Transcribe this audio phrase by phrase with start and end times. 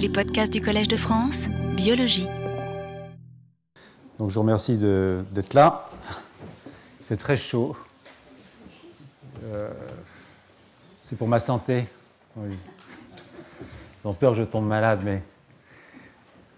[0.00, 1.46] Les podcasts du Collège de France,
[1.76, 2.26] biologie.
[4.18, 5.90] Donc je vous remercie d'être là.
[7.00, 7.76] Il fait très chaud.
[9.44, 9.68] Euh,
[11.02, 11.84] c'est pour ma santé.
[12.38, 12.56] Ils
[14.04, 15.22] ont peur que je tombe malade, mais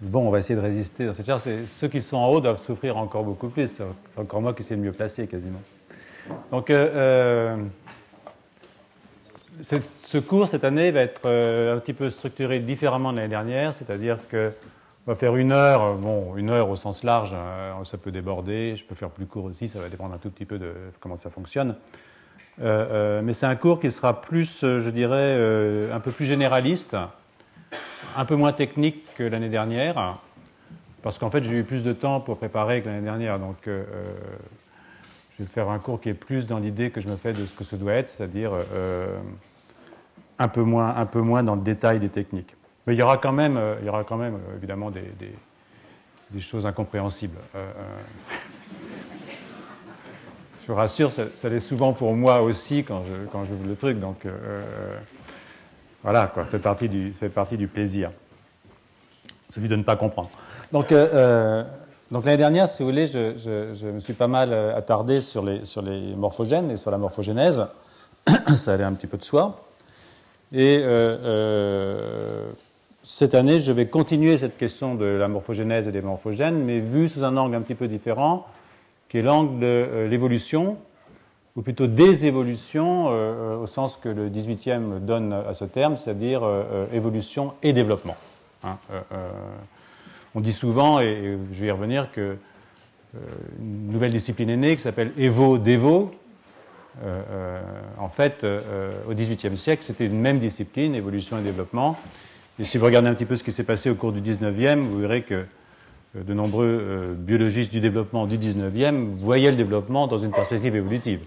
[0.01, 1.43] bon, on va essayer de résister dans cette charge.
[1.67, 3.67] Ceux qui sont en haut doivent souffrir encore beaucoup plus.
[3.67, 3.85] C'est
[4.17, 5.63] encore moi qui suis le mieux placé quasiment.
[6.53, 7.57] Donc, euh, euh,
[9.63, 14.19] ce cours cette année va être un petit peu structuré différemment de l'année dernière, c'est-à-dire
[14.29, 14.53] que
[15.07, 18.77] on va faire une heure, bon, une heure au sens large, hein, ça peut déborder,
[18.77, 21.17] je peux faire plus court aussi, ça va dépendre un tout petit peu de comment
[21.17, 21.75] ça fonctionne.
[22.61, 26.27] Euh, euh, mais c'est un cours qui sera plus, je dirais, euh, un peu plus
[26.27, 26.97] généraliste,
[28.17, 30.19] un peu moins technique que l'année dernière,
[31.03, 35.43] parce qu'en fait j'ai eu plus de temps pour préparer que l'année dernière, donc je
[35.43, 37.55] vais faire un cours qui est plus dans l'idée que je me fais de ce
[37.55, 38.53] que ce doit être, c'est-à-dire
[40.39, 42.55] un, peu moins, un peu moins dans le détail des techniques.
[42.87, 46.41] Mais il y aura quand même, euh, il y aura quand même euh, évidemment des,
[46.41, 47.39] choses incompréhensibles.
[47.55, 47.71] Euh,
[50.63, 54.01] je vous rassure, ça, l'est souvent pour moi aussi quand je, quand je le truc.
[54.01, 54.27] Donc
[56.03, 57.27] voilà, ça, fait partie du, ça
[57.73, 58.11] plaisir.
[59.51, 60.31] Celui de ne pas comprendre.
[60.73, 65.83] Donc, l'année dernière, si vous voulez, je, me suis pas mal attardé sur les, sur
[65.83, 67.67] les morphogènes et sur la morphogénèse.
[68.55, 69.61] ça allait un petit peu de soi.
[70.53, 72.51] Et euh,
[73.03, 77.09] cette année, je vais continuer cette question de la morphogénèse et des morphogènes, mais vu
[77.09, 78.47] sous un angle un petit peu différent,
[79.09, 80.79] qui est l'angle de euh, l'évolution,
[81.57, 86.43] ou plutôt des évolutions, euh, au sens que le 18e donne à ce terme, c'est-à-dire
[86.45, 88.17] euh, évolution et développement.
[88.63, 88.79] Hein,
[90.37, 92.37] on dit souvent, et je vais y revenir, que
[93.61, 96.13] une nouvelle discipline est née qui s'appelle Evo-Devo.
[97.99, 101.97] En fait, au XVIIIe siècle, c'était une même discipline, évolution et développement,
[102.59, 104.81] et si vous regardez un petit peu ce qui s'est passé au cours du 19e,
[104.81, 110.07] vous verrez que euh, de nombreux euh, biologistes du développement du 19e voyaient le développement
[110.07, 111.21] dans une perspective évolutive.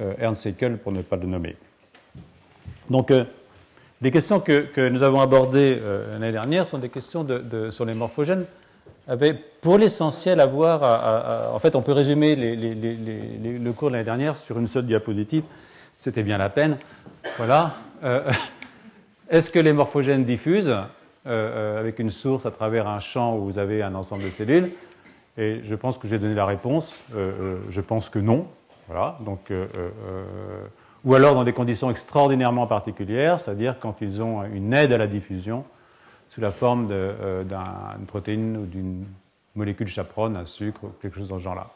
[0.00, 1.56] Euh, Ernst Haeckel, pour ne pas le nommer.
[2.88, 3.12] Donc,
[4.02, 5.80] les questions que, nous avons abordées
[6.10, 7.26] l'année dernière sont des questions
[7.70, 8.44] sur les morphogènes,
[9.08, 11.54] avaient pour l'essentiel à voir.
[11.54, 15.44] en fait, on peut résumer le cours de l'année dernière sur une seule diapositive.
[15.98, 16.78] C'était bien la peine.
[17.36, 17.74] Voilà.
[19.32, 20.84] Est-ce que les morphogènes diffusent euh,
[21.26, 24.72] euh, avec une source à travers un champ où vous avez un ensemble de cellules?
[25.38, 26.98] Et je pense que j'ai donné la réponse.
[27.14, 28.46] Euh, je pense que non.
[28.88, 29.16] Voilà.
[29.24, 29.50] Donc,
[31.04, 35.06] ou alors dans des conditions extraordinairement particulières, c'est-à-dire quand ils ont une aide à la
[35.06, 35.64] diffusion
[36.32, 39.04] sous la forme d'une protéine ou d'une
[39.54, 41.68] molécule chaperonne, un sucre, quelque chose dans ce genre-là.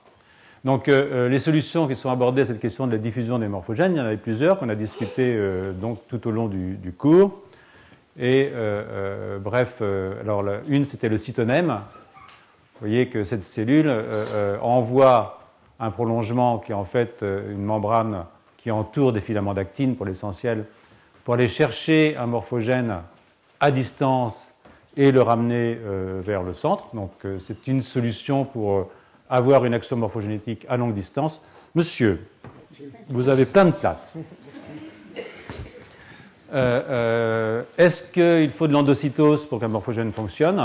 [0.64, 3.98] Donc, les solutions qui sont abordées à cette question de la diffusion des morphogènes, il
[3.98, 5.38] y en avait plusieurs qu'on a discuté
[5.78, 7.38] donc, tout au long du, cours.
[8.18, 11.68] Et euh, euh, bref, euh, alors une c'était le cytonème.
[11.68, 13.90] Vous voyez que cette cellule
[14.60, 15.40] envoie
[15.80, 18.24] un prolongement qui est en fait une membrane
[18.58, 20.66] qui entoure des filaments d'actine pour l'essentiel,
[21.24, 22.96] pour aller chercher un morphogène
[23.60, 24.52] à distance
[24.96, 25.78] et le ramener
[26.24, 26.86] vers le centre.
[26.94, 28.88] Donc c'est une solution pour
[29.28, 31.42] avoir une action morphogénétique à longue distance.
[31.74, 32.26] Monsieur,
[33.08, 34.16] vous avez plein de place.
[36.54, 40.62] Euh, euh, est-ce qu'il faut de l'endocytose pour qu'un morphogène fonctionne?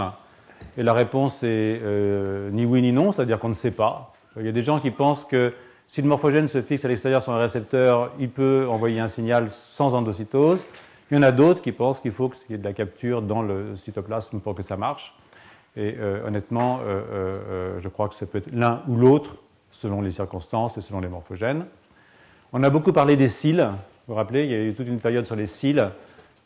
[0.78, 4.14] Et la réponse est euh, ni oui ni non, c'est-à-dire qu'on ne sait pas.
[4.38, 5.54] Il y a des gens qui pensent que
[5.88, 9.50] si le morphogène se fixe à l'extérieur sur un récepteur, il peut envoyer un signal
[9.50, 10.66] sans endocytose.
[11.12, 13.22] Il y en a d'autres qui pensent qu'il faut qu'il y ait de la capture
[13.22, 15.14] dans le cytoplasme pour que ça marche.
[15.78, 15.96] Et
[16.26, 16.80] honnêtement,
[17.80, 19.38] je crois que ça peut être l'un ou l'autre
[19.72, 21.66] selon les circonstances et selon les morphogènes.
[22.54, 23.62] On a beaucoup parlé des cils.
[23.62, 25.90] Vous vous rappelez, il y a eu toute une période sur les cils.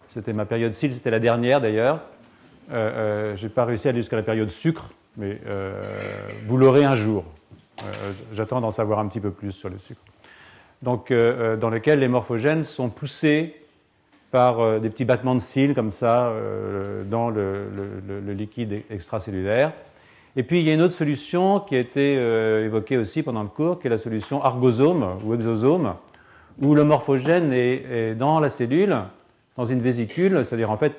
[0.07, 2.01] C'était ma période cils, c'était la dernière d'ailleurs.
[2.71, 2.75] Euh,
[3.33, 5.81] euh, je n'ai pas réussi à aller jusqu'à la période sucre, mais euh,
[6.47, 7.25] vous l'aurez un jour.
[8.31, 10.01] J'attends d'en savoir un petit peu plus sur le sucre.
[10.81, 13.55] Donc, dans lequel les morphogènes sont poussés
[14.35, 16.29] par des petits battements de cils comme ça
[17.09, 17.69] dans le,
[18.33, 19.71] liquide extracellulaire.
[20.35, 22.15] Et puis il y a une autre solution qui a été
[22.65, 25.95] évoquée aussi pendant le cours, qui est la solution argosome ou exosome,
[26.61, 28.97] où le morphogène est, dans la cellule,
[29.55, 30.95] dans une vésicule, c'est-à-dire en fait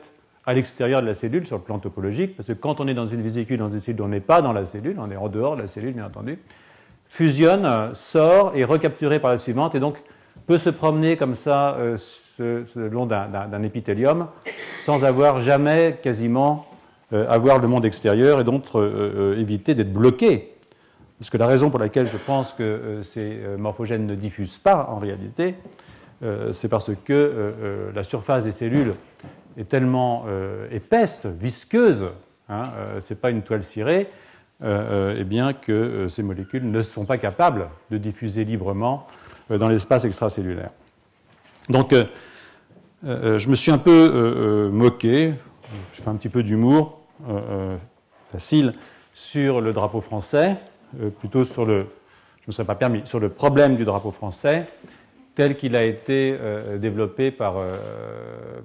[0.47, 3.07] à l'extérieur de la cellule sur le plan topologique, parce que quand on est dans
[3.07, 5.57] une vésicule, dans une cellule, on n'est pas dans la cellule, on est en dehors
[5.57, 6.39] de la cellule, bien entendu,
[7.07, 10.03] fusionne, sort et recapturé par la suivante, et donc
[10.47, 11.97] peut se promener comme ça euh,
[12.39, 14.29] le long d'un épithélium
[14.81, 16.67] sans avoir jamais quasiment
[17.13, 20.57] euh, avoir le monde extérieur et donc euh, éviter d'être bloqué.
[21.19, 24.59] Parce que la raison pour laquelle je pense que euh, ces euh, morphogènes ne diffusent
[24.59, 25.55] pas en réalité,
[26.23, 28.95] euh, c'est parce que la surface des cellules
[29.59, 30.27] est tellement
[30.71, 32.09] épaisse, visqueuse,
[32.49, 32.65] hein,
[33.01, 34.09] ce n'est pas une toile cirée,
[34.63, 39.07] eh bien que ces molécules ne sont pas capables de diffuser librement
[39.51, 40.71] dans l'espace extracellulaire.
[41.69, 41.95] Donc,
[43.03, 45.35] je me suis un peu moqué,
[45.93, 47.01] je fais un petit peu d'humour
[48.33, 48.73] facile
[49.15, 50.57] sur le drapeau français,
[51.21, 51.87] plutôt sur le,
[52.47, 54.67] je me serais pas permis, sur le problème du drapeau français,
[55.35, 57.77] tel qu'il a été euh, développé par, euh,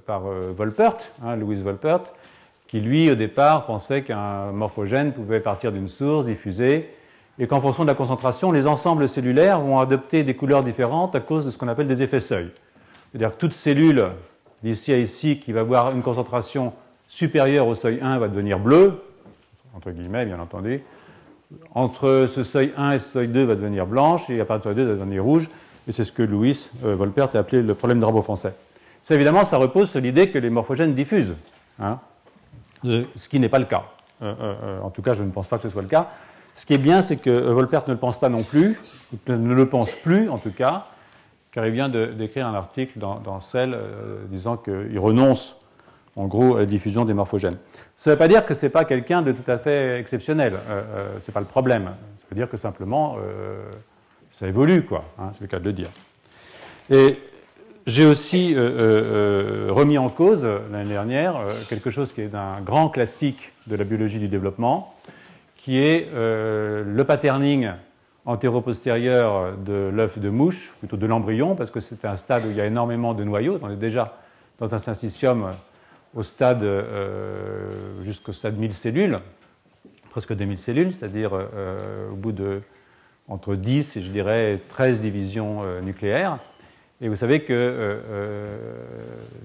[0.09, 2.03] euh, Volpert, hein, Louis Volpert,
[2.67, 6.89] qui lui, au départ, pensait qu'un morphogène pouvait partir d'une source, diffuser,
[7.41, 11.19] et qu'en fonction de la concentration, les ensembles cellulaires vont adopter des couleurs différentes à
[11.19, 12.51] cause de ce qu'on appelle des effets seuil.
[13.09, 14.09] C'est-à-dire que toute cellule
[14.61, 16.71] d'ici à ici qui va avoir une concentration
[17.07, 18.93] supérieure au seuil 1 va devenir bleue,
[19.75, 20.83] entre guillemets, bien entendu,
[21.73, 24.77] entre ce seuil 1 et ce seuil 2 va devenir blanche, et à partir du
[24.77, 25.49] seuil 2 va devenir rouge,
[25.87, 28.53] et c'est ce que Louis euh, Volpert a appelé le problème drapeau français.
[29.01, 31.35] Ça, évidemment, ça repose sur l'idée que les morphogènes diffusent,
[31.79, 31.97] hein,
[32.83, 33.85] ce qui n'est pas le cas.
[34.21, 36.07] Euh, euh, en tout cas, je ne pense pas que ce soit le cas.
[36.53, 38.79] Ce qui est bien, c'est que Volpert ne le pense pas non plus,
[39.27, 40.85] ne le pense plus en tout cas,
[41.51, 43.77] car il vient d'écrire un article dans, dans Cell
[44.29, 45.61] disant qu'il renonce
[46.15, 47.57] en gros, la diffusion des morphogènes.
[47.95, 50.53] Ça ne veut pas dire que ce n'est pas quelqu'un de tout à fait exceptionnel.
[50.53, 51.91] Euh, euh, ce n'est pas le problème.
[52.17, 53.69] Ça veut dire que simplement, euh,
[54.29, 55.05] ça évolue, quoi.
[55.17, 55.89] Hein, c'est le cas de le dire.
[56.89, 57.17] Et
[57.87, 63.75] j'ai aussi remis en cause l'année dernière quelque chose qui est un grand classique de
[63.75, 64.93] la biologie du développement,
[65.61, 67.69] qui est le patterning
[68.25, 72.55] antéro-postérieur de l'œuf de mouche, plutôt de l'embryon, parce que c'est un stade où il
[72.55, 73.59] y a énormément de noyaux.
[73.61, 74.17] On est déjà
[74.57, 75.51] dans un syncytium
[76.15, 79.19] au stade, euh, jusqu'au stade 1000 cellules,
[80.09, 82.61] presque 2000 cellules, c'est-à-dire euh, au bout de
[83.27, 86.37] entre 10 et je dirais 13 divisions euh, nucléaires.
[86.99, 88.57] Et vous savez que euh,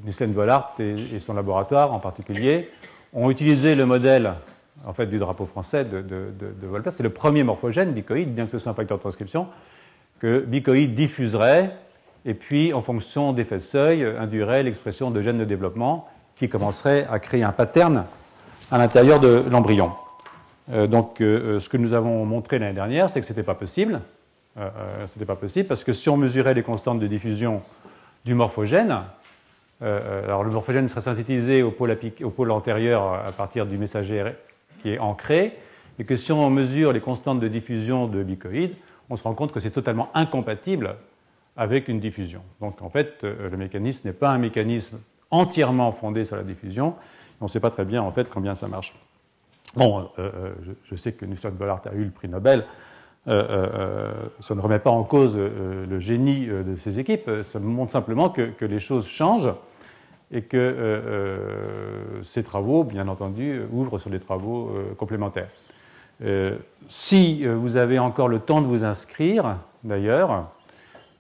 [0.05, 2.69] Nussen Bollard et, son laboratoire en particulier
[3.13, 4.33] ont utilisé le modèle
[4.87, 8.59] en fait, du drapeau français de, de, C'est le premier morphogène bicoïde, bien que ce
[8.59, 9.49] soit un facteur de transcription,
[10.21, 11.77] que bicoïde diffuserait
[12.27, 17.21] et puis, en fonction d'effet seuil, induirait l'expression de gènes de développement qui commencerait à
[17.21, 18.05] créer un pattern
[18.73, 19.93] à l'intérieur de l'embryon.
[20.73, 23.55] Euh, donc, euh, ce que nous avons montré l'année dernière, c'est que ce n'était pas
[23.55, 24.01] possible.
[24.59, 24.69] Euh,
[25.07, 27.63] ce n'était pas possible parce que si on mesurait les constantes de diffusion
[28.25, 29.03] du morphogène,
[29.81, 34.33] alors le morphogène serait synthétisé au pôle, au pôle, antérieur à partir du messager
[34.81, 35.59] qui est ancré,
[35.99, 38.75] et que si on mesure les constantes de diffusion de bicoïdes,
[39.09, 40.97] on se rend compte que c'est totalement incompatible
[41.57, 42.43] avec une diffusion.
[42.61, 44.99] Donc en fait, le mécanisme n'est pas un mécanisme
[45.31, 46.95] entièrement fondé sur la diffusion.
[47.41, 48.95] On ne sait pas très bien en fait combien ça marche.
[49.75, 50.53] Bon, euh, euh,
[50.85, 52.65] je, sais que Nusrat Bollard a eu le prix Nobel.
[53.29, 57.29] Euh, ça ne remet pas en cause le génie de ses équipes.
[57.43, 59.51] Ça montre simplement que les choses changent
[60.33, 61.39] et que
[62.23, 65.51] ces travaux, bien entendu, ouvrent sur des travaux complémentaires.
[66.89, 70.49] si vous avez encore le temps de vous inscrire, d'ailleurs,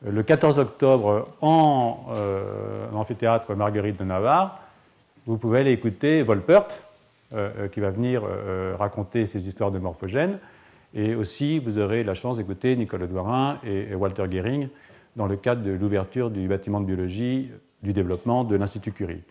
[0.04, 4.60] le 14 octobre en euh, amphithéâtre Marguerite de Navarre,
[5.26, 6.66] vous pouvez aller écouter Volpert,
[7.32, 8.22] euh, euh, qui va venir
[8.78, 10.38] raconter ses histoires de morphogènes.
[10.94, 14.68] Et aussi, vous aurez la chance d'écouter Nicolas Douarin et, Walter Gehring
[15.16, 17.50] dans le cadre de l'ouverture du bâtiment de biologie
[17.86, 19.22] du développement de l'Institut Curie.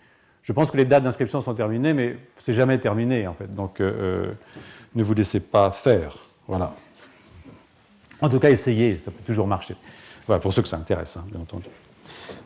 [0.41, 3.53] Je pense que les dates d'inscription sont terminées, mais c'est jamais terminé en fait.
[3.53, 6.17] Donc, ne vous laissez pas faire.
[6.47, 6.75] Voilà.
[8.21, 9.75] En tout cas, essayez, ça peut toujours marcher.
[10.27, 11.67] Voilà, pour ceux que ça intéresse, hein, bien entendu.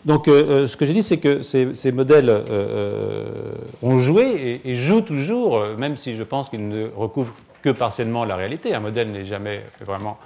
[0.05, 4.75] Donc, euh, euh, ce que j'ai dit, c'est que ces, modèles euh, ont joué et,
[4.75, 8.73] jouent toujours, même si je pense qu'ils ne recouvrent que partiellement la réalité.
[8.73, 10.17] Un modèle n'est jamais vraiment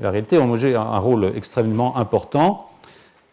[0.00, 0.38] la réalité.
[0.38, 2.68] Ont joué un, rôle extrêmement important.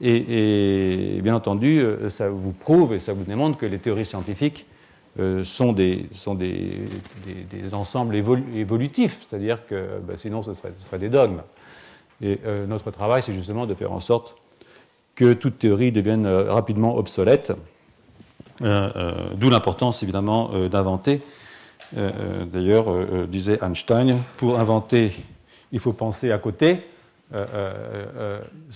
[0.02, 4.66] Et, bien entendu, ça vous prouve et ça vous démontre que les théories scientifiques
[5.44, 6.88] sont, des, sont des,
[7.52, 11.42] des, ensembles évolutifs, c'est-à-dire que bah, sinon ce serait, ce serait des dogmes.
[12.22, 14.36] Et euh, notre travail, c'est justement de faire en sorte
[15.16, 17.52] que toute théorie devienne euh, rapidement obsolète,
[18.62, 21.22] euh, d'où l'importance évidemment d'inventer.
[21.94, 22.86] D'ailleurs,
[23.28, 25.12] disait Einstein, pour inventer,
[25.74, 26.80] il faut penser à côté,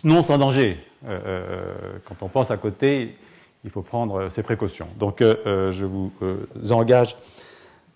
[0.03, 0.79] non sans danger.
[1.03, 3.15] quand on pense à côté,
[3.63, 4.87] il faut prendre ses précautions.
[4.97, 6.11] Donc, je vous
[6.71, 7.15] engage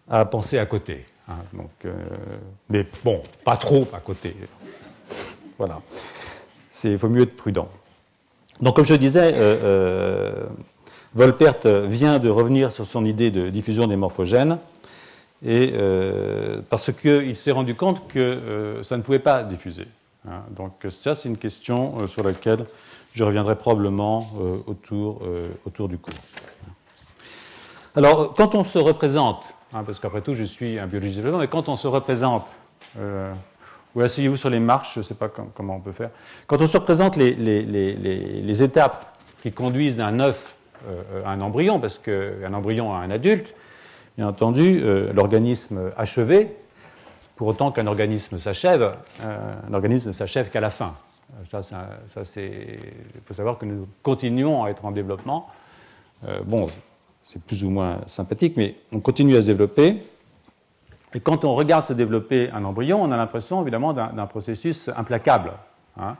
[0.09, 1.05] à penser à côté.
[1.29, 1.37] Hein.
[2.69, 4.35] mais bon, pas trop à côté.
[5.57, 5.81] Voilà.
[6.83, 7.69] Il vaut mieux être prudent.
[8.61, 10.45] Donc, comme je disais, euh, euh,
[11.13, 14.57] Volpert vient de revenir sur son idée de diffusion des morphogènes,
[15.45, 19.87] et, euh, parce qu'il s'est rendu compte que ça ne pouvait pas diffuser.
[20.27, 20.43] Hein.
[20.51, 22.65] Donc, ça, c'est une question sur laquelle
[23.13, 24.29] je reviendrai probablement
[24.67, 25.21] autour,
[25.65, 26.13] autour du cours.
[27.95, 31.69] Alors, quand on se représente, hein, parce qu'après tout, je suis un biologiste mais quand
[31.69, 32.45] on se représente,
[32.97, 33.33] euh,
[33.95, 36.11] ou asseyez-vous sur les marches, je ne sais pas comment on peut faire,
[36.45, 40.55] quand on se représente les, les, étapes qui conduisent d'un œuf
[40.87, 43.55] euh, à un embryon, parce qu'un embryon a un adulte,
[44.17, 46.55] bien entendu, euh, l'organisme achevé,
[47.39, 50.95] pour autant qu'un organisme s'achève, un organisme ne s'achève qu'à la fin.
[51.49, 51.87] Ça, ça
[52.35, 55.47] il faut savoir que nous continuons à être en développement.
[56.43, 56.67] bon,
[57.23, 60.03] c'est plus ou moins sympathique, mais on continue à se développer.
[61.13, 65.53] Et quand on regarde se développer un embryon, on a l'impression évidemment d'un processus implacable.
[65.97, 66.15] Hein.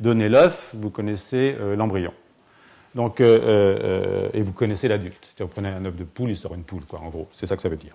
[0.00, 2.12] Donnez l'œuf, vous connaissez euh, l'embryon.
[2.96, 3.38] Donc, euh,
[3.84, 5.32] euh, et vous connaissez l'adulte.
[5.38, 7.28] Vous prenez un œuf de poule, il sort une poule, quoi, en gros.
[7.30, 7.94] C'est ça que ça veut dire.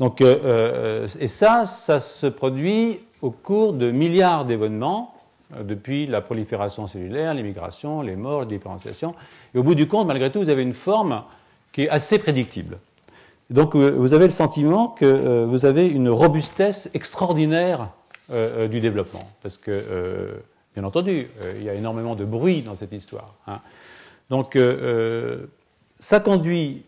[0.00, 5.14] Donc, et ça, ça se produit au cours de milliards d'événements,
[5.62, 9.14] depuis la prolifération cellulaire, l'immigration, les morts, la différenciation.
[9.54, 11.22] Et au bout du compte, malgré tout, vous avez une forme
[11.72, 12.78] qui est assez prédictible.
[13.50, 17.90] Donc euh, vous avez le sentiment que euh, vous avez une robustesse extraordinaire
[18.30, 20.40] euh, du développement, parce que,
[20.74, 23.34] bien entendu, il y a énormément de bruit dans cette histoire.
[23.46, 23.60] Hein.
[24.30, 24.58] Donc
[25.98, 26.84] ça conduit,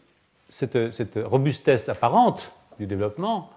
[0.49, 3.51] cette, robustesse apparente du développement,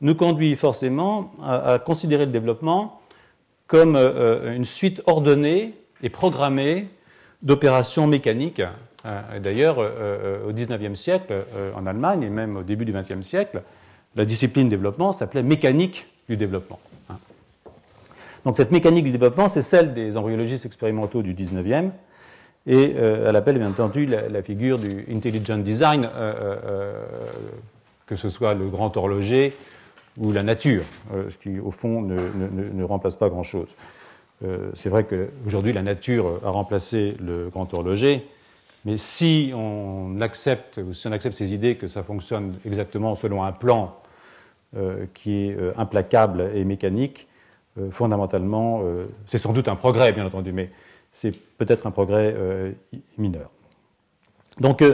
[0.00, 3.00] nous conduit forcément à, considérer le développement
[3.66, 6.88] comme une suite ordonnée et programmée
[7.42, 8.62] d'opérations mécaniques
[9.06, 11.32] euh, d'ailleurs, euh, euh, au XIXe siècle,
[11.74, 13.62] en Allemagne et même au début du XXe siècle,
[14.16, 16.78] la discipline développement s'appelait mécanique du développement.
[17.08, 17.16] Hein.
[18.44, 21.92] Donc cette mécanique du développement, c'est celle des embryologistes expérimentaux du XIXe,
[22.66, 26.08] et elle appelle bien entendu la, figure du intelligent design,
[28.10, 29.56] que ce soit le grand horloger
[30.18, 33.68] ou la nature, ce qui au fond ne, remplace pas grand-chose.
[34.74, 38.26] c'est vrai qu'aujourd'hui la nature a remplacé le grand horloger,
[38.84, 43.96] mais si on accepte, ces idées que ça fonctionne exactement selon un plan
[44.76, 47.28] euh, qui est euh, implacable et mécanique,
[47.78, 48.82] euh, fondamentalement,
[49.26, 50.70] c'est sans doute un progrès, bien entendu, mais
[51.12, 52.34] c'est peut-être un progrès
[53.18, 53.50] mineur.
[54.58, 54.84] Donc,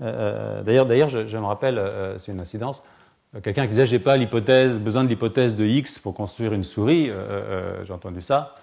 [0.00, 1.80] d'ailleurs, d'ailleurs, je, me rappelle,
[2.20, 2.82] c'est une incidence,
[3.42, 7.10] quelqu'un qui disait j'ai pas l'hypothèse, besoin de l'hypothèse de X pour construire une souris.
[7.84, 8.54] j'ai entendu ça.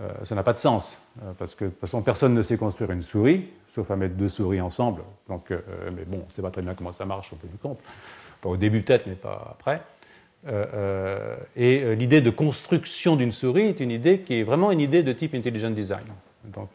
[0.00, 2.56] Euh, ça n'a pas de sens, euh, parce que de toute façon, personne ne sait
[2.56, 5.02] construire une souris, sauf à mettre deux souris ensemble.
[5.28, 5.60] Donc, euh,
[5.94, 7.78] mais bon, on ne sait pas très bien comment ça marche au bout du compte.
[8.42, 9.80] au début peut-être, mais pas après.
[11.56, 15.12] et l'idée de construction d'une souris est une idée qui est vraiment une idée de
[15.12, 16.06] type intelligent design.
[16.44, 16.68] Donc,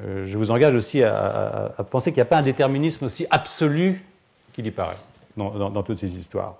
[0.00, 4.04] je vous engage aussi à, penser qu'il n'y a pas un déterminisme aussi absolu
[4.52, 4.96] qu'il y paraît
[5.36, 6.56] dans toutes ces histoires.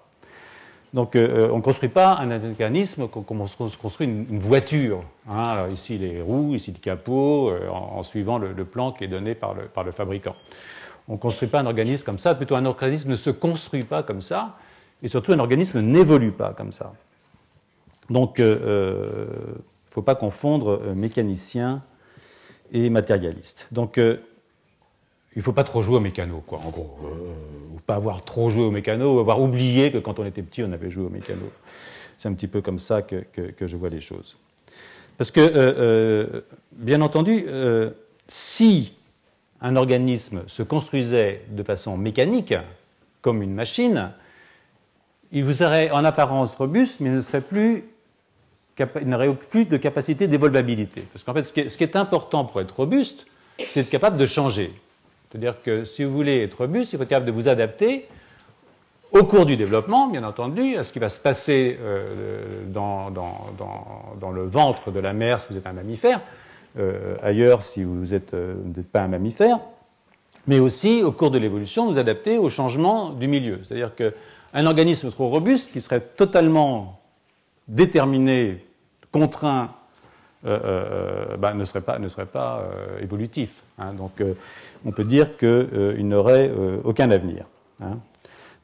[0.95, 3.47] Donc euh, on ne construit pas un mécanisme comme on
[3.81, 5.03] construit une, voiture.
[5.29, 5.69] Hein.
[5.73, 9.55] ici les roues, ici le capot, euh, en, suivant le, plan qui est donné par
[9.55, 10.37] le, fabricant.
[11.09, 14.03] On ne construit pas un organisme comme ça, plutôt un organisme ne se construit pas
[14.03, 14.57] comme ça,
[15.03, 16.93] et surtout un organisme n'évolue pas comme ça.
[18.11, 21.81] Donc il euh, ne faut pas confondre mécanicien
[22.73, 23.69] et matérialiste.
[23.71, 23.99] Donc
[25.35, 26.99] il ne faut pas trop jouer au mécano, quoi, en gros.
[27.05, 30.43] Euh, ou pas avoir trop joué au mécano, ou avoir oublié que quand on était
[30.43, 31.51] petit, on avait joué au mécano.
[32.19, 33.25] C'est un petit peu comme ça que,
[33.61, 34.37] je vois les choses.
[35.17, 36.41] Parce que, euh, euh,
[36.73, 37.47] bien entendu,
[38.29, 38.95] si
[39.61, 42.55] un organisme se construisait de façon mécanique,
[43.23, 44.11] comme une machine,
[45.31, 47.85] il vous serait en apparence robuste, mais il ne serait plus
[49.05, 51.05] n'aurait plus de capacité d'évolvabilité.
[51.13, 53.27] Parce qu'en fait, ce qui est important pour être robuste,
[53.71, 54.73] c'est être capable de changer.
[55.31, 58.07] C'est-à-dire que si vous voulez être robuste, il faut être capable de vous adapter
[59.13, 63.11] au cours du développement, bien entendu, à ce qui va se passer euh, dans,
[64.33, 66.21] le ventre de la mère si vous êtes un mammifère,
[66.79, 69.61] euh, ailleurs si vous euh, n'êtes pas un mammifère,
[70.47, 73.61] mais aussi au cours de l'évolution, vous adapter au changement du milieu.
[73.63, 77.01] C'est-à-dire qu'un organisme trop robuste, qui serait totalement
[77.69, 78.65] déterminé,
[79.13, 79.71] contraint,
[80.45, 82.69] bah, ne serait pas, ne serait pas
[83.01, 83.63] évolutif.
[83.79, 83.93] Hein.
[83.93, 84.21] Donc,
[84.85, 87.45] on peut dire qu'il euh, n'aurait euh, aucun avenir.
[87.81, 87.99] Hein.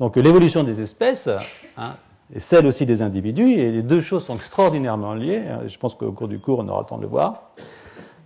[0.01, 1.29] Donc l'évolution des espèces
[1.77, 1.97] hein,
[2.33, 6.13] et celle aussi des individus, et les deux choses sont extraordinairement liées, je pense qu'au
[6.13, 7.51] cours du cours on aura le temps de le voir,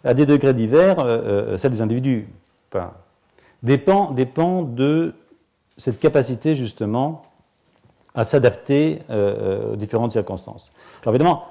[0.05, 2.29] à des degrés divers, euh, celle des individus
[3.63, 5.15] dépend, dépend de
[5.77, 7.23] cette capacité justement
[8.15, 10.71] à s'adapter aux différentes circonstances.
[11.03, 11.47] Alors évidemment,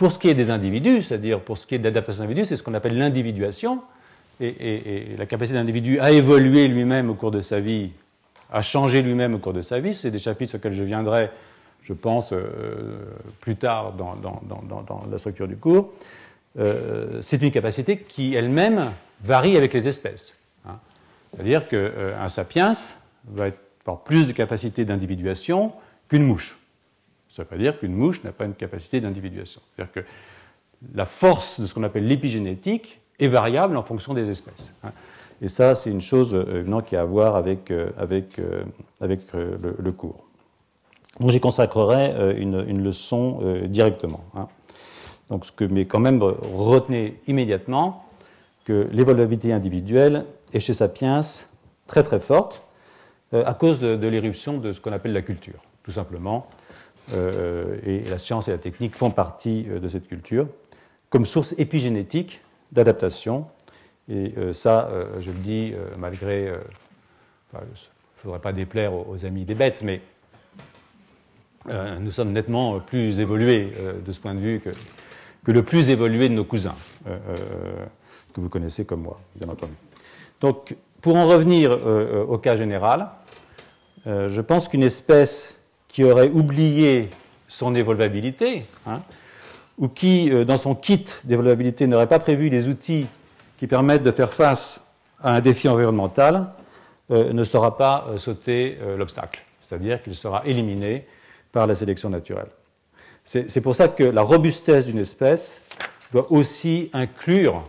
[0.00, 2.48] pour ce qui est des individus, c'est-à-dire pour ce qui est de l'adaptation des individus,
[2.48, 3.82] c'est ce qu'on appelle l'individuation,
[4.40, 7.90] et, la capacité d'un individu à évoluer lui-même au cours de sa vie,
[8.50, 11.28] à changer lui-même au cours de sa vie, c'est des chapitres sur lesquels je viendrai,
[11.82, 14.16] je pense, euh, plus tard dans,
[15.10, 15.92] la structure du cours.
[16.58, 18.92] Euh, c'est une capacité qui elle-même
[19.22, 20.34] varie avec les espèces.
[20.66, 20.78] Hein.
[21.34, 22.72] C'est-à-dire qu'un sapiens
[23.28, 23.48] va
[23.84, 25.72] avoir plus de capacité d'individuation
[26.08, 26.58] qu'une mouche.
[27.30, 29.60] Ça ne veut pas dire qu'une mouche n'a pas une capacité d'individuation.
[29.74, 30.00] C'est-à-dire que
[30.94, 34.72] la force de ce qu'on appelle l'épigénétique est variable en fonction des espèces.
[34.82, 34.90] Hein.
[35.42, 38.62] Et ça, c'est une chose euh, qui a à voir avec, euh, avec, euh,
[39.00, 40.24] avec le, cours.
[41.18, 44.24] Donc j'y consacrerai une, leçon directement.
[44.34, 44.48] Hein.
[45.28, 48.04] Donc, ce que, mais quand même, retenez immédiatement
[48.64, 51.20] que l'évoluabilité individuelle est chez Sapiens
[51.86, 52.62] très très forte
[53.32, 56.46] à cause de, l'éruption de ce qu'on appelle la culture, tout simplement.
[57.12, 60.46] Et la science et la technique font partie de cette culture
[61.08, 62.40] comme source épigénétique
[62.72, 63.46] d'adaptation
[64.10, 66.52] et euh, ça, euh, je le dis euh, malgré.
[67.52, 67.62] je ne
[68.24, 70.00] voudrais pas déplaire aux, amis des bêtes, mais
[72.00, 73.72] nous sommes nettement plus évolués
[74.04, 74.70] de ce point de vue que,
[75.44, 76.74] que, le plus évolué de nos cousins,
[77.04, 79.74] que vous connaissez comme moi, bien entendu.
[80.40, 81.78] Donc, pour en revenir
[82.28, 83.10] au cas général,
[84.06, 85.59] je pense qu'une espèce
[85.92, 87.10] qui aurait oublié
[87.48, 89.02] son évolvabilité, hein,
[89.78, 93.06] ou qui, dans son kit d'évolvabilité, n'aurait pas prévu les outils
[93.56, 94.80] qui permettent de faire face
[95.22, 96.52] à un défi environnemental
[97.10, 101.06] euh, ne saura pas euh, sauter euh, l'obstacle, c'est-à-dire qu'il sera éliminé
[101.50, 102.48] par la sélection naturelle.
[103.24, 105.62] C'est pour ça que la robustesse d'une espèce
[106.10, 107.62] doit aussi inclure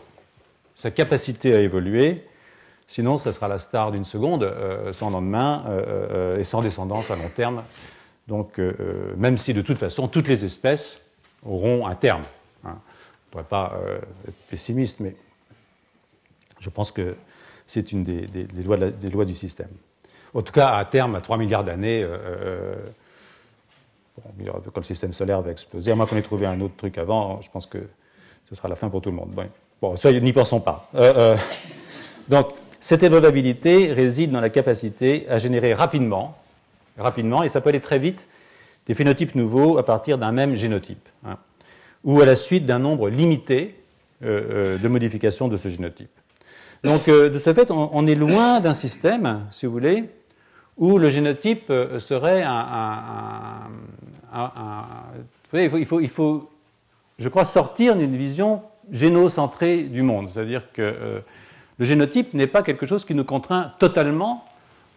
[0.76, 2.26] sa capacité à évoluer,
[2.88, 4.52] sinon ça sera la star d'une seconde,
[4.94, 5.64] sans lendemain
[6.40, 7.64] et sans descendance à long terme.
[8.32, 8.60] Donc
[9.18, 11.00] même si de toute façon toutes les espèces
[11.46, 12.24] auront un terme.
[12.64, 12.70] Hein.
[12.70, 13.78] On ne pourrait pas
[14.28, 15.16] être pessimiste, mais
[16.62, 17.16] je pense que
[17.68, 18.26] c'est une des,
[19.12, 19.70] lois du système.
[20.34, 22.76] En tout cas, à terme, à 3 milliards d'années, euh, euh,
[24.74, 27.42] quand le système solaire va exploser, à moins qu'on ait trouvé un autre truc avant,
[27.42, 27.80] je pense que
[28.50, 29.34] ce sera la fin pour tout le monde.
[29.82, 30.90] Bon, n'y pensons pas.
[30.96, 31.36] Euh,
[32.30, 36.38] donc, cette évolvabilité réside dans la capacité à générer rapidement,
[36.98, 38.28] rapidement, et ça peut aller très vite,
[38.86, 41.38] des phénotypes nouveaux à partir d'un même génotype, hein,
[42.04, 43.76] ou à la suite d'un nombre limité
[44.22, 46.12] de modifications de ce génotype.
[46.84, 50.10] Donc, euh, de ce fait, on, est loin d'un système, si vous voulez,
[50.78, 53.70] où le génotype euh, serait un.
[55.54, 56.50] il faut, il faut,
[57.20, 60.30] je crois, sortir d'une vision génocentrée du monde.
[60.30, 61.20] C'est-à-dire que euh,
[61.78, 64.46] le génotype n'est pas quelque chose qui nous contraint totalement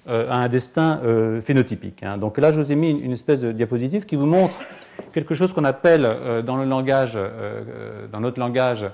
[0.07, 1.01] à un destin
[1.43, 2.03] phénotypique.
[2.03, 2.19] Hein.
[2.19, 4.59] Donc là, je vous ai mis une, espèce de diapositive qui vous montre
[5.13, 6.03] quelque chose qu'on appelle
[6.47, 7.19] langage,
[8.13, 8.85] dans notre langage,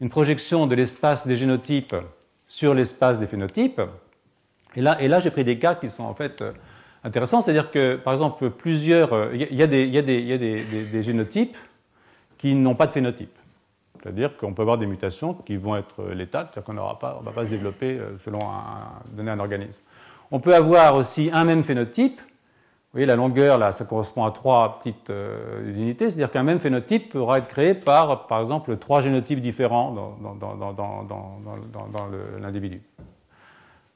[0.00, 1.94] une projection de l'espace des génotypes
[2.46, 3.80] sur l'espace des phénotypes.
[4.76, 6.52] Et là, j'ai pris des cas qui sont en fait euh,
[7.02, 9.32] intéressants, c'est-à-dire que, par exemple, plusieurs.
[9.32, 11.56] Il y, a, des, génotypes
[12.36, 13.34] qui n'ont pas de phénotype.
[14.02, 17.44] C'est-à-dire qu'on peut avoir des mutations qui vont être létales, c'est-à-dire qu'on ne va pas
[17.44, 19.80] se développer euh, selon un, donner un organisme.
[20.30, 22.20] On peut avoir aussi un même phénotype.
[22.20, 26.60] Vous voyez, la longueur, là, ça correspond à trois petites euh, unités, c'est-à-dire qu'un même
[26.60, 30.38] phénotype pourra être créé par, par exemple, trois génotypes différents dans,
[32.40, 32.80] l'individu.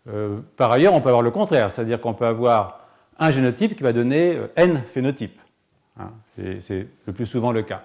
[0.08, 2.80] Euh, par ailleurs, on peut avoir le contraire, c'est-à-dire qu'on peut avoir
[3.18, 5.40] un génotype qui va donner euh, n phénotypes.
[5.98, 7.82] Hein, c'est le plus souvent le cas.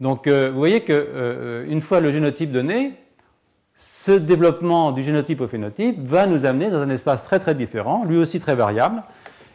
[0.00, 2.94] Donc, vous voyez qu'une fois le génotype donné,
[3.74, 8.04] ce développement du génotype au phénotype va nous amener dans un espace très très différent,
[8.04, 9.02] lui aussi très variable,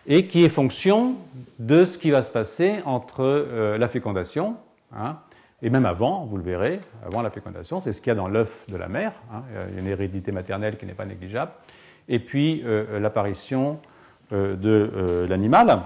[0.07, 1.15] et qui est fonction
[1.59, 4.55] de ce qui va se passer entre euh, la fécondation,
[4.95, 5.17] hein,
[5.61, 8.27] et même avant, vous le verrez, avant la fécondation, c'est ce qu'il y a dans
[8.27, 11.51] l'œuf de la mère, hein, il y a une hérédité maternelle qui n'est pas négligeable,
[12.07, 13.79] et puis euh, l'apparition
[14.33, 15.81] euh, de l'animal,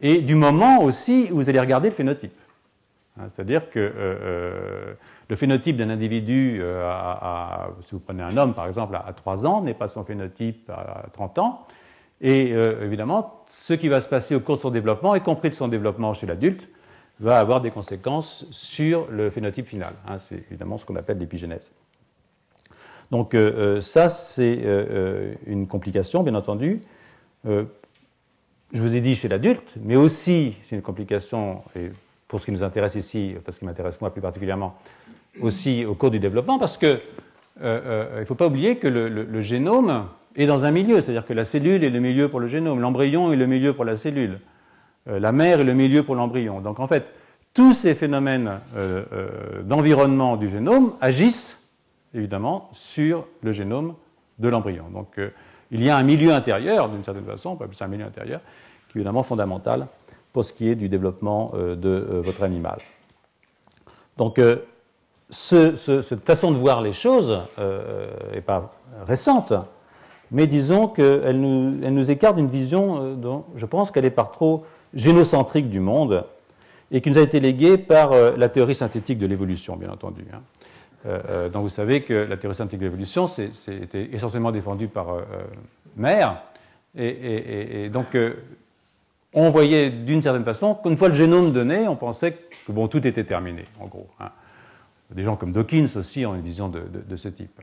[0.00, 2.34] et du moment aussi où vous allez regarder le phénotype.
[3.16, 4.96] Hein, c'est-à-dire que
[5.28, 6.62] le phénotype d'un individu,
[7.82, 11.06] si vous prenez un homme par exemple à 3 ans, n'est pas son phénotype à
[11.12, 11.66] 30 ans,
[12.20, 15.50] et euh, évidemment, ce qui va se passer au cours de son développement, y compris
[15.50, 16.68] de son développement chez l'adulte,
[17.20, 19.94] va avoir des conséquences sur le phénotype final.
[20.08, 20.18] Hein.
[20.18, 21.72] c'est évidemment ce qu'on appelle l'épigénèse.
[23.10, 24.64] Donc euh, euh, ça, c'est
[25.46, 26.80] une complication, bien entendu.
[27.44, 27.66] je
[28.72, 31.62] vous ai dit chez l'adulte, mais aussi, c'est une complication,
[32.28, 34.76] pour ce qui nous intéresse ici, parce qu'il m'intéresse moi plus particulièrement,
[35.40, 37.00] aussi au cours du développement, parce qu'il
[37.60, 40.06] ne faut pas oublier que le génome
[40.36, 43.32] et dans un milieu, c'est-à-dire que la cellule est le milieu pour le génome, l'embryon
[43.32, 44.40] est le milieu pour la cellule,
[45.08, 46.60] euh, la mère est le milieu pour l'embryon.
[46.60, 47.06] Donc en fait,
[47.52, 51.60] tous ces phénomènes euh, euh, d'environnement du génome agissent
[52.14, 53.94] évidemment sur le génome
[54.38, 54.86] de l'embryon.
[54.92, 55.20] Donc
[55.70, 58.40] il y a un milieu intérieur, d'une certaine façon, on peut un milieu intérieur,
[58.88, 59.86] qui est évidemment fondamental
[60.34, 62.80] pour ce qui est du développement de votre animal.
[64.18, 64.38] Donc
[65.30, 67.40] cette façon de voir les choses
[68.34, 68.74] n'est pas
[69.06, 69.54] récente
[70.30, 75.68] mais disons qu'elle nous, écarte d'une vision dont je pense qu'elle est par trop génocentrique
[75.68, 76.24] du monde
[76.90, 80.24] et qui nous a été léguée par la théorie synthétique de l'évolution, bien entendu.
[80.32, 81.48] Hein.
[81.52, 85.18] donc vous savez que la théorie synthétique de l'évolution, c'était essentiellement défendue par
[85.96, 86.42] Maire,
[86.96, 88.16] et, donc
[89.34, 93.04] on voyait d'une certaine façon qu'une fois le génome donné, on pensait que bon, tout
[93.06, 94.06] était terminé, en gros.
[94.20, 94.30] Hein.
[95.10, 97.60] Des gens comme Dawkins aussi ont une vision de, ce type.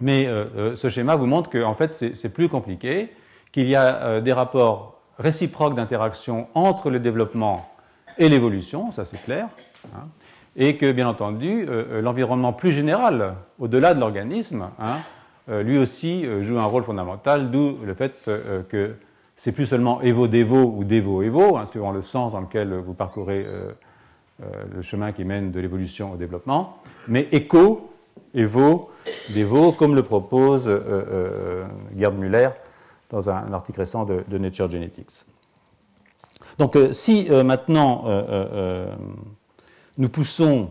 [0.00, 3.10] Mais euh, euh, ce schéma vous montre qu'en fait, c'est plus compliqué,
[3.52, 7.68] qu'il y a euh, des rapports réciproques d'interaction entre le développement
[8.18, 9.48] et l'évolution, ça c'est clair,
[9.94, 10.08] hein,
[10.56, 11.66] et que bien entendu,
[12.02, 14.98] l'environnement plus général, au-delà de l'organisme, hein,
[15.62, 18.12] lui aussi joue un rôle fondamental, d'où le fait
[18.68, 18.96] que
[19.36, 23.72] c'est plus seulement Evo-Devo ou Devo-Evo, hein, suivant le sens dans lequel vous parcourez euh,
[24.42, 27.90] euh, le chemin qui mène de l'évolution au développement, mais Eco,
[28.34, 28.90] Evo,
[29.34, 31.64] Devo, comme le propose euh,
[31.96, 32.50] Gerd Müller
[33.10, 35.24] dans un, article récent de, Nature Genetics.
[36.58, 38.04] Donc si maintenant
[39.98, 40.70] nous poussons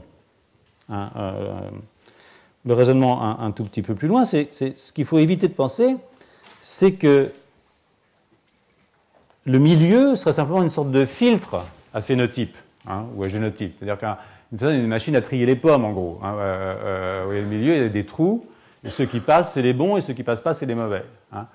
[0.89, 5.53] le raisonnement un, un, tout petit peu plus loin, c'est ce qu'il faut éviter de
[5.53, 5.97] penser,
[6.61, 7.31] c'est que
[9.45, 12.55] le milieu serait simplement une sorte de filtre à phénotype
[12.87, 13.75] hein, ou à génotype.
[13.79, 16.19] C'est-à-dire qu'une machine à trier les pommes, en gros.
[16.23, 18.45] Hein, euh, euh, le milieu, il y a des trous,
[18.83, 21.03] et ceux qui passent, c'est les bons, et ceux qui passent pas, c'est les mauvais.
[21.33, 21.47] Hein.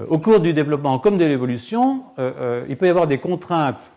[0.00, 2.04] Euh, au cours du développement comme de l'évolution,
[2.68, 3.90] il peut y avoir des contraintes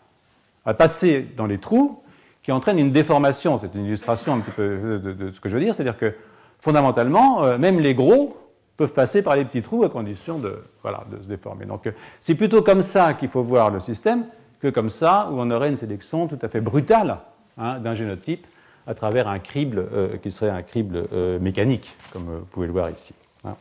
[0.65, 2.01] à passer dans les trous
[2.41, 3.57] qui entraînent une déformation.
[3.57, 6.13] C'est une illustration un petit peu de, de, ce que je veux dire, c'est-à-dire que
[6.59, 8.37] fondamentalement, même les gros
[8.77, 11.65] peuvent passer par les petits trous à condition de, voilà, de se déformer.
[11.65, 14.25] Donc c'est plutôt comme ça qu'il faut voir le système
[14.61, 17.19] que comme ça où on aurait une sélection tout à fait brutale
[17.57, 18.45] hein, d'un génotype
[18.87, 22.73] à travers un crible euh, qui serait un crible euh, mécanique, comme vous pouvez le
[22.73, 23.13] voir ici.
[23.43, 23.55] Hein.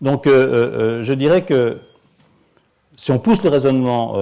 [0.00, 1.78] Donc euh, je dirais que
[2.96, 4.14] si on pousse le raisonnement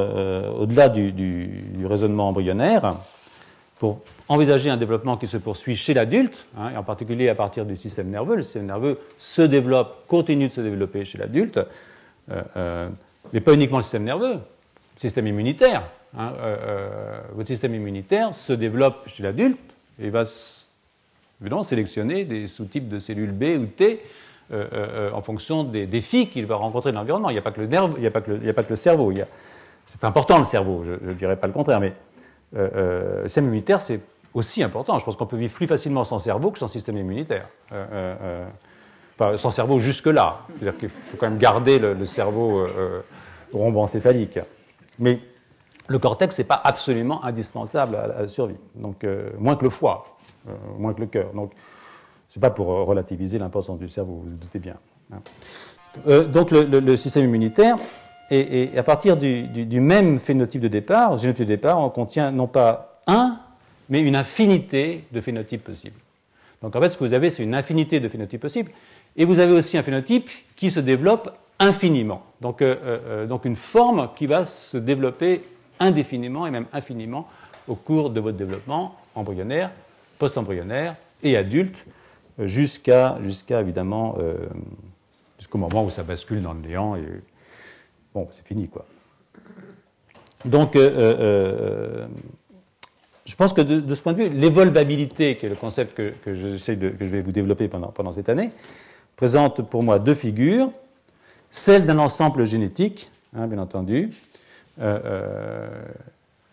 [0.58, 2.96] au-delà du, du, raisonnement embryonnaire,
[3.78, 7.64] pour envisager un développement qui se poursuit chez l'adulte, hein, et en particulier à partir
[7.64, 8.36] du système nerveux.
[8.36, 11.58] Le système nerveux se développe, continue de se développer chez l'adulte,
[12.30, 12.88] euh, euh,
[13.32, 15.88] mais pas uniquement le système nerveux, le système immunitaire.
[16.18, 19.58] Hein, euh, votre système immunitaire se développe chez l'adulte
[20.00, 20.24] et va
[21.40, 24.02] évidemment sélectionner des sous-types de cellules B ou T
[24.50, 27.30] en fonction des défis qu'il va rencontrer dans l'environnement.
[27.30, 28.10] Il n'y a, pas que le il n'y a,
[28.54, 29.12] pas que le, cerveau.
[29.86, 31.92] C'est important le cerveau, je ne dirais pas le contraire, mais
[32.52, 34.00] le système immunitaire, c'est
[34.36, 34.98] aussi important.
[34.98, 37.48] Je pense qu'on peut vivre plus facilement sans cerveau que sans système immunitaire.
[37.72, 38.48] Euh, euh, euh,
[39.18, 40.40] enfin, sans cerveau jusque-là.
[40.48, 42.66] C'est-à-dire qu'il faut quand même garder le, cerveau
[43.52, 44.38] rhomboencéphalique.
[44.98, 45.20] Mais
[45.88, 48.58] le cortex n'est pas absolument indispensable à la survie.
[48.74, 49.06] Donc,
[49.38, 50.18] moins que le foie,
[50.78, 51.32] moins que le cœur.
[51.32, 51.52] Donc,
[52.28, 54.76] ce n'est pas pour relativiser l'importance du cerveau, vous vous doutez bien.
[55.12, 56.24] Hein.
[56.24, 57.78] donc, le, système immunitaire,
[58.30, 62.48] et, à partir du, même phénotype de départ, le génotype de départ, on contient non
[62.48, 63.38] pas un,
[63.88, 65.98] mais une infinité de phénotypes possibles.
[66.62, 68.70] Donc en fait, ce que vous avez, c'est une infinité de phénotypes possibles,
[69.16, 72.22] et vous avez aussi un phénotype qui se développe infiniment.
[72.40, 75.42] Donc, euh, euh, donc une forme qui va se développer
[75.80, 77.28] indéfiniment et même infiniment
[77.68, 79.70] au cours de votre développement embryonnaire,
[80.18, 81.84] post-embryonnaire et adulte,
[82.38, 84.16] jusqu'à jusqu'à évidemment
[85.38, 87.02] jusqu'au moment où ça bascule dans le néant et
[88.14, 88.84] bon, c'est fini quoi.
[90.44, 90.76] Donc
[93.26, 97.06] je pense que de, ce point de vue, l'évolvabilité, qui est le concept que, je,
[97.06, 98.52] vais vous développer pendant, cette année,
[99.16, 100.70] présente pour moi deux figures.
[101.50, 104.10] Celle d'un ensemble génétique, hein, bien entendu,
[104.80, 105.68] euh, euh,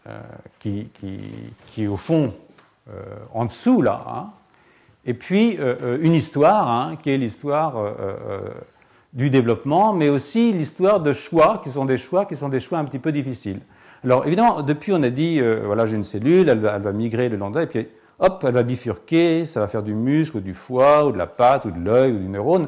[0.07, 0.19] euh,
[0.59, 1.19] qui, qui,
[1.67, 2.33] qui, est au fond
[3.33, 4.29] en dessous, là, hein.
[5.05, 5.57] et puis
[6.01, 7.75] une histoire, hein, qui est l'histoire
[9.13, 12.79] du développement, mais aussi l'histoire de choix, qui sont des choix qui sont des choix
[12.79, 13.61] un petit peu difficiles.
[14.03, 17.37] Alors évidemment, depuis on a dit, euh, voilà, j'ai une cellule, elle va, migrer le
[17.37, 17.87] de et puis
[18.19, 21.27] hop, elle va bifurquer, ça va faire du muscle, ou du foie, ou de la
[21.27, 22.67] pâte, ou de l'œil, ou du neurone.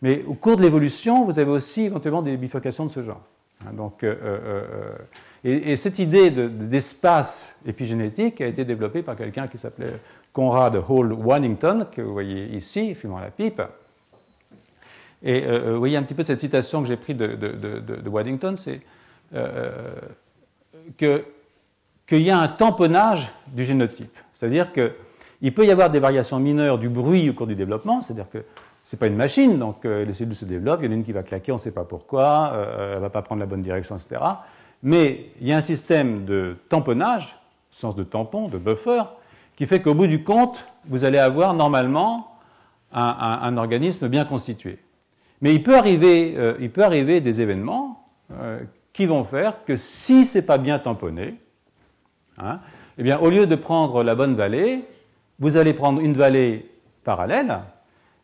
[0.00, 3.20] Mais au cours de l'évolution, vous avez aussi éventuellement des bifurcations de ce genre.
[3.64, 3.70] Hein,
[4.02, 4.96] euh, euh,
[5.44, 10.00] et, cette idée d'espace épigénétique a été développée par quelqu'un qui s'appelait
[10.32, 13.62] Conrad Hall Wannington, que vous voyez ici, fumant la pipe.
[15.22, 18.56] Et vous voyez un petit peu cette citation que j'ai prise de, de, de Waddington,
[18.56, 18.80] c'est
[20.96, 24.16] qu'il y a un tamponnage du génotype.
[24.32, 28.30] C'est-à-dire qu'il peut y avoir des variations mineures du bruit au cours du développement, c'est-à-dire
[28.30, 28.44] que
[28.82, 30.94] ce n'est pas une machine, donc euh, les cellules se développent, il y en a
[30.94, 33.40] une qui va claquer, on ne sait pas pourquoi, euh, elle ne va pas prendre
[33.40, 34.20] la bonne direction, etc.
[34.82, 37.36] Mais il y a un système de tamponnage,
[37.70, 39.02] sens de tampon, de buffer,
[39.56, 42.28] qui fait qu'au bout du compte, vous allez avoir normalement
[42.94, 44.78] un organisme bien constitué.
[45.40, 48.04] Mais il peut arriver, il peut arriver des événements
[48.92, 51.40] qui vont faire que si ce n'est pas bien tamponné,
[52.38, 52.60] hein,
[52.98, 54.84] eh bien, au lieu de prendre la bonne vallée,
[55.38, 56.70] vous allez prendre une vallée
[57.04, 57.60] parallèle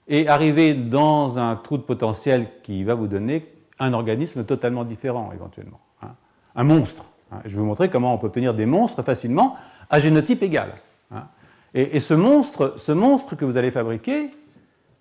[0.06, 3.46] et arriver dans un trou de potentiel qui va vous donner
[3.78, 6.14] un organisme totalement différent éventuellement, hein.
[6.54, 7.10] un monstre.
[7.30, 7.38] Hein.
[7.44, 9.56] Je vais vous montrer comment on peut obtenir des monstres facilement
[9.90, 10.74] à génotype égal.
[11.10, 11.24] Hein.
[11.74, 14.30] Et, ce, monstre, ce monstre que vous allez fabriquer,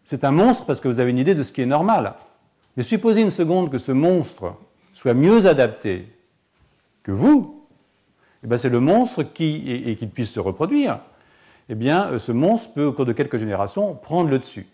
[0.04, 2.14] c'est un monstre parce que vous avez une idée de ce qui est normal.
[2.76, 4.54] Mais supposez une seconde que ce monstre
[5.08, 6.06] soit mieux adapté
[7.02, 7.66] que vous,
[8.44, 11.00] eh ben, c'est le monstre qui, et, qu'il puisse se reproduire,
[11.70, 14.68] eh bien, euh, ce monstre peut, au cours de quelques générations, prendre le dessus.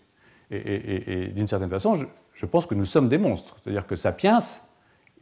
[0.50, 3.54] Et, d'une certaine façon, je, pense que nous sommes des monstres.
[3.62, 4.40] C'est-à-dire que Sapiens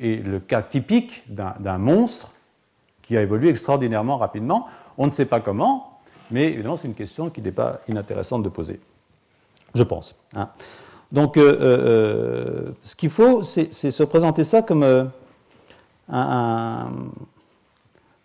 [0.00, 2.32] est le cas typique d'un monstre
[3.02, 4.66] qui a évolué extraordinairement rapidement.
[4.96, 8.48] On ne sait pas comment, mais évidemment, c'est une question qui n'est pas inintéressante de
[8.48, 8.80] poser.
[9.74, 10.18] Je pense.
[10.34, 10.48] Hein.
[11.12, 15.10] Donc, euh, euh, ce qu'il faut, c'est se présenter ça comme
[16.08, 16.88] un,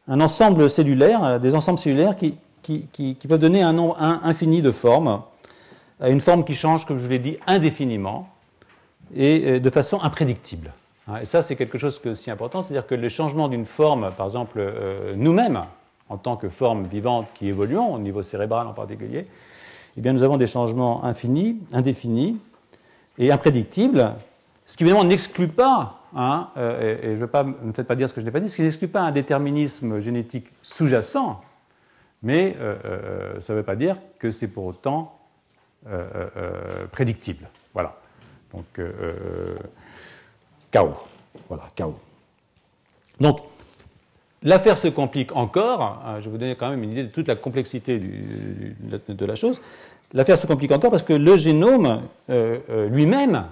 [0.08, 5.21] ensemble cellulaire, euh, des ensembles cellulaires qui, qui, peuvent donner un nombre infini de formes,
[6.02, 8.30] euh, une forme qui change, comme je l'ai dit, indéfiniment
[9.15, 10.71] et euh, de façon imprédictible.
[11.08, 13.65] Hein, et ça, c'est quelque chose qui est aussi important, c'est-à-dire que le changement d'une
[13.65, 14.62] forme, par exemple,
[15.15, 15.63] nous-mêmes,
[16.10, 19.28] en tant que forme vivante qui évoluons, au niveau cérébral en particulier,
[19.97, 22.38] eh bien, nous avons des changements infinis, indéfinis
[23.17, 24.15] et imprédictibles,
[24.65, 28.08] ce qui évidemment n'exclut pas Hein, euh, et, je veux pas, ne faites pas dire
[28.08, 31.43] ce que je n'ai pas dit, ce qui n'exclut pas un déterminisme génétique sous-jacent,
[32.23, 35.13] mais euh, euh, ça ne veut pas dire que c'est pour autant
[36.91, 37.47] prédictible.
[37.73, 37.95] Voilà.
[38.51, 38.65] Donc,
[40.69, 40.95] chaos.
[41.47, 41.97] Voilà, chaos.
[43.21, 43.39] Donc,
[44.43, 45.82] l'affaire se complique encore.
[45.82, 49.36] Hein, je vais vous donner quand même une idée de toute la complexité de la
[49.36, 49.62] chose.
[50.13, 53.46] L'affaire se complique encore parce que le génome lui-même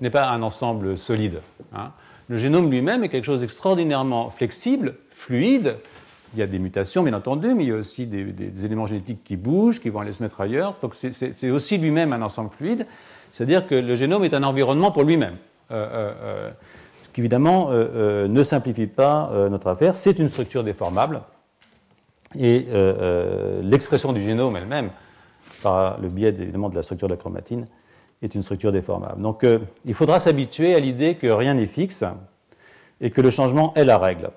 [0.00, 1.40] n'est pas un ensemble solide.
[1.74, 1.92] Hein.
[2.28, 5.76] Le génome lui-même est quelque chose d'extraordinairement flexible, fluide.
[6.34, 9.22] Il y a des mutations, bien entendu, mais il y a aussi des, éléments génétiques
[9.22, 10.76] qui bougent, qui vont aller se mettre ailleurs.
[10.80, 12.86] Donc c'est aussi lui-même un ensemble fluide.
[13.30, 15.36] C'est-à-dire que le génome est un environnement pour lui-même.
[15.70, 16.50] Euh, euh, euh,
[17.02, 19.94] ce qui, évidemment, ne simplifie pas notre affaire.
[19.94, 21.20] C'est une structure déformable.
[22.36, 22.66] Et
[23.62, 24.90] l'expression du génome elle-même,
[25.64, 27.66] par le biais évidemment de la structure de la chromatine,
[28.22, 29.20] est une structure déformable.
[29.20, 32.04] Donc euh, il faudra s'habituer à l'idée que rien n'est fixe
[33.00, 34.30] et que le changement est la règle.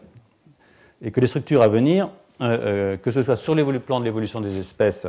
[1.02, 2.10] Et que les structures à venir,
[2.42, 5.06] euh, euh, que ce soit sur le plan de l'évolution des espèces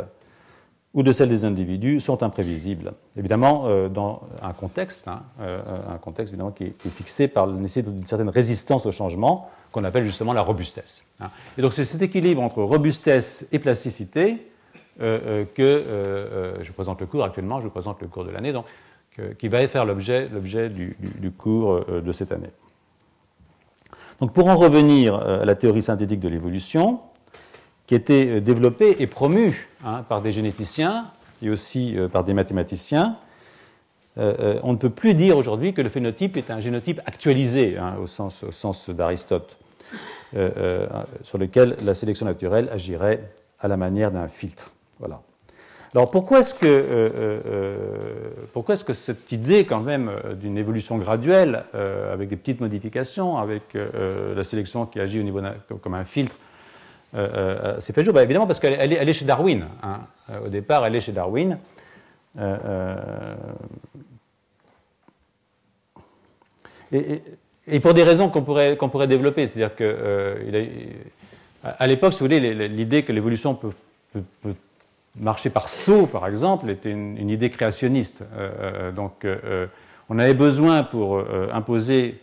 [0.93, 2.93] ou de celle des individus, sont imprévisibles.
[3.17, 8.07] Évidemment, dans un contexte, hein, un contexte évidemment qui est, fixé par la nécessité d'une
[8.07, 11.05] certaine résistance au changement, qu'on appelle justement la robustesse.
[11.21, 11.29] Hein.
[11.59, 14.49] Et donc c'est cet équilibre entre robustesse et plasticité
[15.01, 18.31] euh, euh, que euh, je présente le cours actuellement, je vous présente le cours de
[18.31, 18.65] l'année, donc
[19.39, 20.29] qui va faire l'objet
[20.69, 22.51] du, du, cours de cette année.
[24.21, 27.01] Donc pour en revenir à la théorie synthétique de l'évolution,
[27.89, 31.11] qui été développée et promue hein, par des généticiens
[31.43, 33.17] et aussi par des mathématiciens,
[34.17, 38.07] on ne peut plus dire aujourd'hui que le phénotype est un génotype actualisé hein, au
[38.07, 39.59] sens d'Aristote,
[41.23, 44.71] sur lequel la sélection naturelle agirait à la manière d'un filtre.
[44.99, 45.21] Voilà.
[45.95, 50.99] Alors pourquoi est-ce que, euh, euh, euh, est-ce que cette idée quand même d'une évolution
[50.99, 51.65] graduelle,
[52.13, 55.41] avec des petites modifications, avec la sélection qui agit au niveau
[55.83, 56.37] comme un filtre,
[57.15, 59.67] s'est fait jour bah, Évidemment parce qu'elle est, chez Darwin.
[59.83, 60.01] Hein.
[60.45, 61.59] Au départ, elle est chez Darwin.
[66.93, 70.77] Et, pour des raisons qu'on pourrait, pourrait développer, c'est-à-dire que
[71.63, 73.73] à l'époque, si vous voulez, l'idée que l'évolution peut
[75.17, 78.23] marcher par saut, par exemple, était une, idée créationniste.
[78.33, 79.67] Euh, euh, donc, euh,
[80.09, 82.23] on avait besoin pour imposer,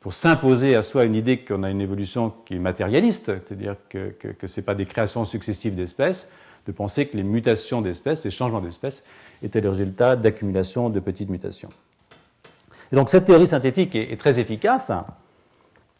[0.00, 4.16] pour s'imposer à soi une idée qu'on a une évolution qui est matérialiste, c'est-à-dire que,
[4.44, 6.28] ce n'est pas des créations successives d'espèces,
[6.66, 9.04] de penser que les mutations d'espèces, les changements d'espèces,
[9.44, 11.70] étaient le résultat d'accumulation de petites mutations.
[12.90, 14.90] Et donc, cette théorie synthétique est, très efficace.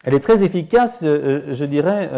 [0.03, 2.11] Elle est très efficace, je dirais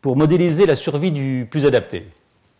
[0.00, 2.06] pour modéliser la survie du plus adapté.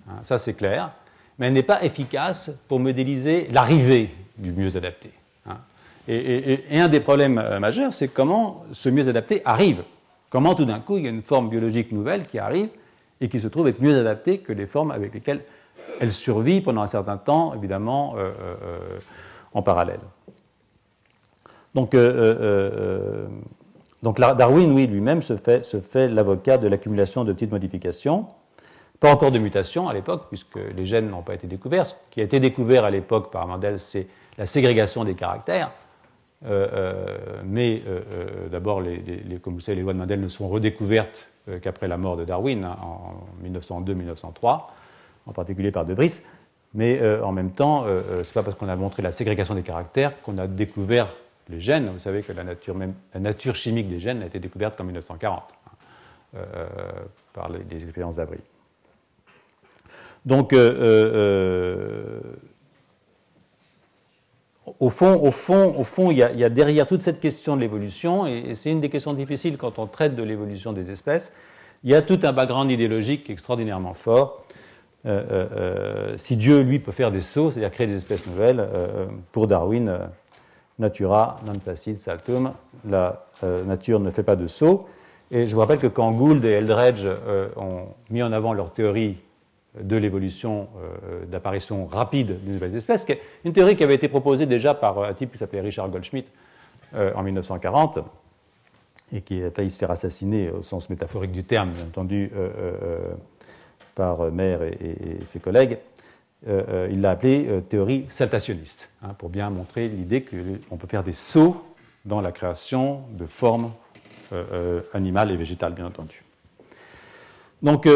[0.08, 0.92] Hein, ça, c'est clair.
[1.38, 5.10] Mais elle n'est pas efficace pour modéliser l'arrivée du mieux adapté.
[5.46, 5.58] Hein.
[6.08, 9.82] Et, un des problèmes euh, majeurs, c'est comment ce mieux adapté arrive.
[10.30, 12.68] Comment tout d'un coup, il y a une forme biologique nouvelle qui arrive
[13.20, 15.42] et qui se trouve être mieux adaptée que les formes avec lesquelles
[16.00, 18.98] elle survit pendant un certain temps, évidemment, euh, euh,
[19.54, 20.00] en parallèle.
[21.74, 21.94] Donc,
[24.02, 28.26] donc Darwin, oui, lui-même se fait, l'avocat de l'accumulation de petites modifications.
[29.00, 31.86] Pas encore de mutations à l'époque, puisque les gènes n'ont pas été découverts.
[31.86, 34.06] Ce qui a été découvert à l'époque par Mendel, c'est
[34.38, 35.70] la ségrégation des caractères.
[37.44, 37.82] mais
[38.50, 38.82] d'abord,
[39.42, 41.28] comme vous savez, les lois de Mendel ne sont redécouvertes
[41.62, 44.62] qu'après la mort de Darwin hein, en 1902-1903,
[45.26, 46.22] en particulier par De Vries.
[46.74, 50.20] Mais en même temps, ce n'est pas parce qu'on a montré la ségrégation des caractères
[50.22, 51.08] qu'on a découvert
[51.48, 51.90] les gènes.
[51.90, 52.44] Vous savez que la
[53.20, 55.42] nature, chimique des gènes a été découverte qu'en 1940
[56.34, 56.40] hein,
[57.32, 58.38] par les, expériences d'Abri.
[60.26, 60.74] Donc, euh,
[61.14, 62.20] euh,
[64.80, 68.26] au fond, au fond, au fond, il y, a, derrière toute cette question de l'évolution,
[68.26, 71.32] et, c'est une des questions difficiles quand on traite de l'évolution des espèces,
[71.84, 74.44] il y a tout un background idéologique extraordinairement fort.
[75.04, 78.68] Euh, si Dieu, lui, peut faire des sauts, c'est-à-dire créer des espèces nouvelles,
[79.30, 80.00] pour Darwin,
[80.78, 82.52] natura non facit saltum,
[82.88, 84.86] la nature ne fait pas de sauts.
[85.30, 87.06] Et je vous rappelle que quand Gould et Eldredge
[87.56, 89.16] ont mis en avant leur théorie
[89.80, 93.06] de l'évolution euh, d'apparition rapide d'une nouvelles espèces,
[93.44, 96.28] une théorie qui avait été proposée déjà par un type qui s'appelait Richard Goldschmidt
[96.94, 97.98] euh, en 1940
[99.12, 103.14] et qui a failli se faire assassiner au sens métaphorique du terme, bien entendu, euh,
[103.94, 105.78] par Maire et, ses collègues.
[106.46, 111.64] Il l'a appelée théorie saltationniste, hein, pour bien montrer l'idée qu'on peut faire des sauts
[112.04, 113.72] dans la création de formes
[114.92, 116.22] animales et végétales, bien entendu.
[117.62, 117.88] Donc,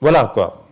[0.00, 0.64] voilà quoi.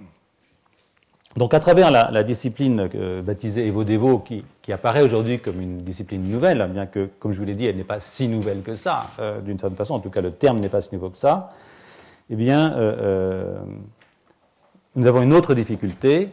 [1.37, 6.68] Donc à travers la, discipline euh, baptisée Evo-Devo, qui, apparaît aujourd'hui comme une discipline nouvelle,
[6.70, 9.40] bien que, comme je vous l'ai dit, elle n'est pas si nouvelle que ça, euh,
[9.40, 11.52] d'une certaine façon, en tout cas le terme n'est pas si nouveau que ça,
[12.28, 13.58] eh bien, euh,
[14.96, 16.28] nous avons une autre difficulté,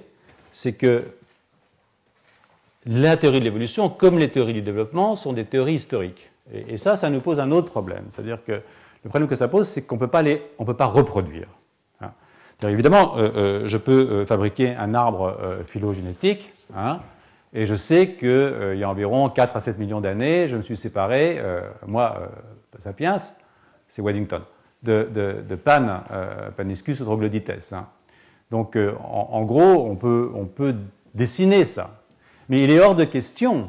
[0.51, 1.05] c'est que
[2.85, 6.29] la théorie de l'évolution, comme les théories du développement, sont des théories historiques.
[6.51, 8.05] Et, ça, ça nous pose un autre problème.
[8.09, 10.07] C'est-à-dire que le problème que ça pose, c'est qu'on ne peut
[10.75, 11.47] pas reproduire
[12.67, 16.99] évidemment, euh, euh, je peux euh, fabriquer un arbre phylogénétique, hein,
[17.53, 20.75] et je sais qu'il y a environ 4 à 7 millions d'années, je me suis
[20.75, 21.41] séparé,
[21.87, 22.29] moi,
[22.77, 23.15] sapiens,
[23.87, 24.41] c'est Waddington,
[24.83, 26.01] de, Pan,
[26.55, 27.73] Paniscus troglodytes.
[27.73, 27.87] Hein.
[28.51, 30.75] Donc, en, gros, on peut,
[31.13, 31.93] dessiner ça.
[32.49, 33.67] Mais il est hors de question,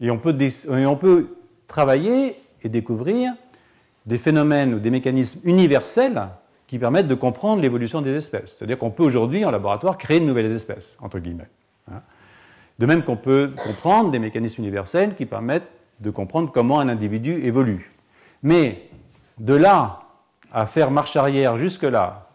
[0.00, 3.32] et on peut, et on peut travailler et découvrir
[4.06, 6.28] des phénomènes ou des mécanismes universels
[6.66, 8.56] qui permettent de comprendre l'évolution des espèces.
[8.56, 11.48] C'est-à-dire qu'on peut aujourd'hui, en laboratoire, créer de nouvelles espèces, entre guillemets.
[11.90, 12.00] Hein.
[12.78, 15.68] De même qu'on peut comprendre des mécanismes universels qui permettent
[16.00, 17.92] de comprendre comment un individu évolue.
[18.42, 18.88] Mais
[19.38, 20.00] de là
[20.52, 22.28] à faire marche arrière jusque-là,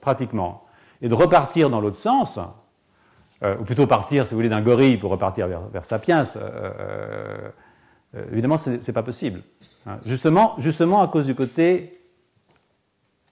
[0.00, 0.64] pratiquement,
[1.02, 2.38] et de repartir dans l'autre sens,
[3.42, 7.50] euh, ou plutôt partir, si vous voulez, d'un gorille pour repartir vers, Sapiens, euh,
[8.14, 9.42] euh, évidemment, ce n'est pas possible.
[9.86, 9.98] Hein.
[10.04, 12.02] Justement, justement à cause du côté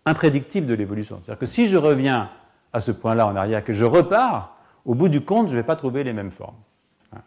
[0.06, 1.20] imprédictible de l'évolution.
[1.22, 2.30] C'est-à-dire que si je reviens
[2.72, 5.66] à ce point-là en arrière, que je repars, au bout du compte, je ne vais
[5.66, 6.56] pas trouver les mêmes formes.
[7.14, 7.20] Hein.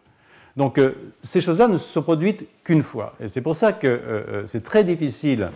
[0.56, 0.80] Donc
[1.22, 3.14] ces choses-là ne se sont produites qu'une fois.
[3.20, 5.52] Et c'est pour ça que c'est très difficile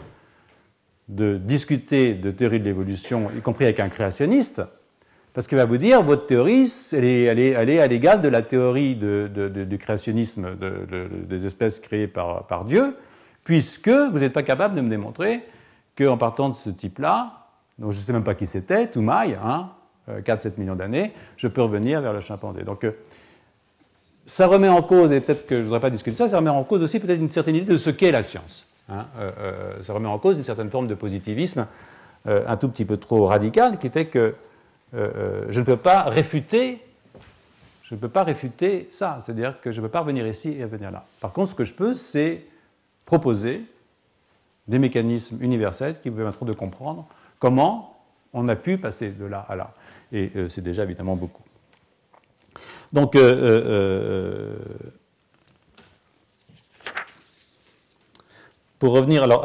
[1.08, 4.62] de discuter de théorie de l'évolution, y compris avec un créationniste,
[5.36, 7.04] parce qu'il va vous dire, votre théorie, elle
[7.38, 10.56] est, à l'égal de la théorie du créationnisme
[11.28, 12.96] des espèces créées par, Dieu,
[13.44, 15.44] puisque vous n'êtes pas capable de me démontrer
[15.94, 19.68] qu'en partant de ce type-là, donc je ne sais même pas qui c'était, Toumaï, hein,
[20.08, 22.62] 4-7 euh, millions d'années, je peux revenir vers le chimpanzé.
[22.62, 22.92] Donc euh,
[24.24, 26.48] ça remet en cause, et peut-être que je ne voudrais pas discuter ça, ça remet
[26.48, 28.66] en cause aussi peut-être une certaine idée de ce qu'est la science.
[28.88, 29.04] Hein.
[29.18, 31.66] Euh, ça remet en cause une certaine forme de positivisme
[32.24, 34.34] un tout petit peu trop radical qui fait que
[34.92, 36.80] je ne peux pas réfuter
[37.88, 40.64] je ne peux pas réfuter ça, c'est-à-dire que je ne peux pas revenir ici et
[40.64, 41.06] revenir là.
[41.20, 42.44] Par contre, ce que je peux, c'est
[43.04, 43.62] proposer
[44.66, 47.06] des mécanismes universels qui permettront de comprendre
[47.38, 47.96] comment
[48.32, 49.72] on a pu passer de là à là.
[50.10, 51.44] Et euh, c'est déjà évidemment beaucoup.
[52.92, 54.56] Donc, euh, euh,
[58.80, 59.44] pour revenir, alors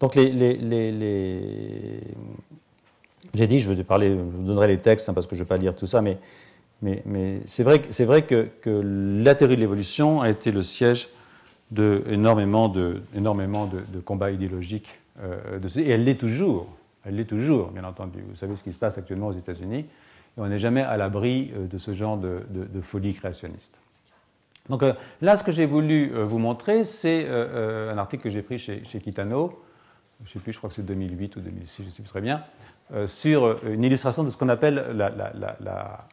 [0.00, 2.00] donc les,
[3.34, 5.44] j'ai dit, je vais parler, je vous donnerai les textes hein, parce que je ne
[5.44, 6.18] vais pas lire tout ça, mais,
[7.46, 7.80] c'est vrai,
[8.22, 11.08] que, que, la théorie de l'évolution a été le siège
[11.70, 13.02] de énormément de,
[14.04, 14.98] combats idéologiques.
[15.22, 16.66] Euh, et elle l'est toujours.
[17.04, 18.22] Elle l'est toujours, bien entendu.
[18.28, 19.86] Vous savez ce qui se passe actuellement aux États-Unis.
[20.36, 22.40] On n'est jamais à l'abri euh, de ce genre de,
[22.82, 23.78] folie créationniste.
[24.68, 28.58] Donc euh, là, ce que j'ai voulu vous montrer, c'est un article que j'ai pris
[28.58, 29.60] chez, chez, Kitano,
[30.24, 32.10] je ne sais plus, je crois que c'est 2008 ou 2006, je ne sais plus
[32.10, 32.42] très bien,
[33.06, 36.06] sur une illustration de ce qu'on appelle la,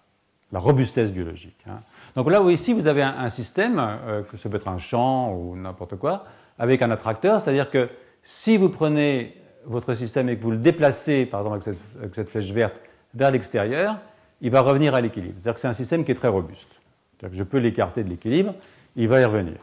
[0.53, 1.57] robustesse biologique.
[1.67, 1.81] Hein.
[2.17, 5.55] Donc là, ici, vous avez un, système, euh, que ça peut être un champ ou
[5.55, 6.25] n'importe quoi,
[6.57, 7.89] avec un attracteur, c'est-à-dire que
[8.23, 11.69] si vous prenez votre système et que vous le déplacez, par exemple
[12.01, 12.81] avec cette, flèche verte,
[13.13, 13.97] vers l'extérieur,
[14.41, 15.35] il va revenir à l'équilibre.
[15.35, 16.79] C'est-à-dire que c'est un système qui est très robuste.
[17.19, 18.55] Que je peux l'écarter de l'équilibre,
[18.95, 19.57] il va y revenir.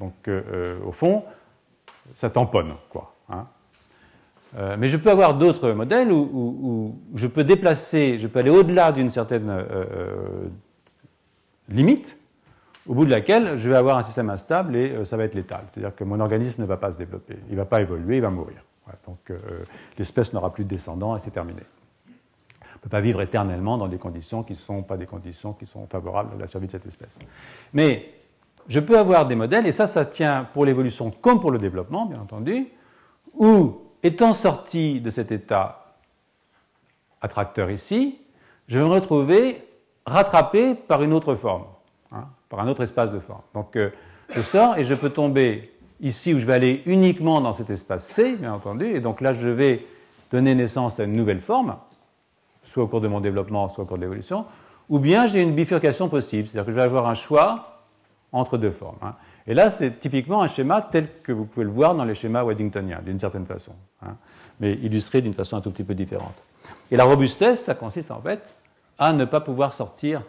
[0.00, 1.22] Donc, euh, euh, au fond,
[2.14, 3.14] ça tamponne, quoi.
[3.28, 3.46] Hein.
[4.56, 8.92] Euh, mais je peux avoir d'autres modèles où, je peux déplacer, je peux aller au-delà
[8.92, 9.52] d'une certaine
[11.68, 12.16] limite,
[12.86, 15.64] au bout de laquelle je vais avoir un système instable et ça va être létal.
[15.72, 18.22] C'est-à-dire que mon organisme ne va pas se développer, il ne va pas évoluer, il
[18.22, 18.64] va mourir.
[19.06, 19.30] donc
[19.98, 21.60] l'espèce n'aura plus de descendants et c'est terminé.
[22.78, 25.52] On ne peut pas vivre éternellement dans des conditions qui ne sont pas des conditions
[25.52, 27.18] qui sont favorables à la survie de cette espèce.
[27.74, 28.14] Mais
[28.68, 32.06] je peux avoir des modèles, et ça, ça tient pour l'évolution comme pour le développement,
[32.06, 32.68] bien entendu,
[33.38, 35.94] où, étant sorti de cet état
[37.20, 38.18] attracteur ici,
[38.66, 39.64] je vais me retrouver
[40.06, 41.64] rattrapé par une autre forme,
[42.12, 43.42] hein, par un autre espace de forme.
[43.54, 43.90] Donc, euh,
[44.34, 48.06] je sors et je peux tomber ici où je vais aller uniquement dans cet espace
[48.06, 49.86] C, bien entendu, et donc là, je vais
[50.30, 51.76] donner naissance à une nouvelle forme,
[52.62, 54.44] soit au cours de mon développement, soit au cours de l'évolution,
[54.88, 57.82] ou bien j'ai une bifurcation possible, c'est-à-dire que je vais avoir un choix
[58.32, 58.98] entre deux formes.
[59.02, 59.10] Hein.
[59.48, 62.44] Et là, c'est typiquement un schéma tel que vous pouvez le voir dans les schémas
[62.44, 63.72] waddingtoniens, d'une certaine façon,
[64.02, 64.14] hein,
[64.60, 66.34] mais illustré d'une façon un tout petit peu différente.
[66.90, 68.42] Et la robustesse, ça consiste en fait
[68.98, 70.22] à ne pas pouvoir sortir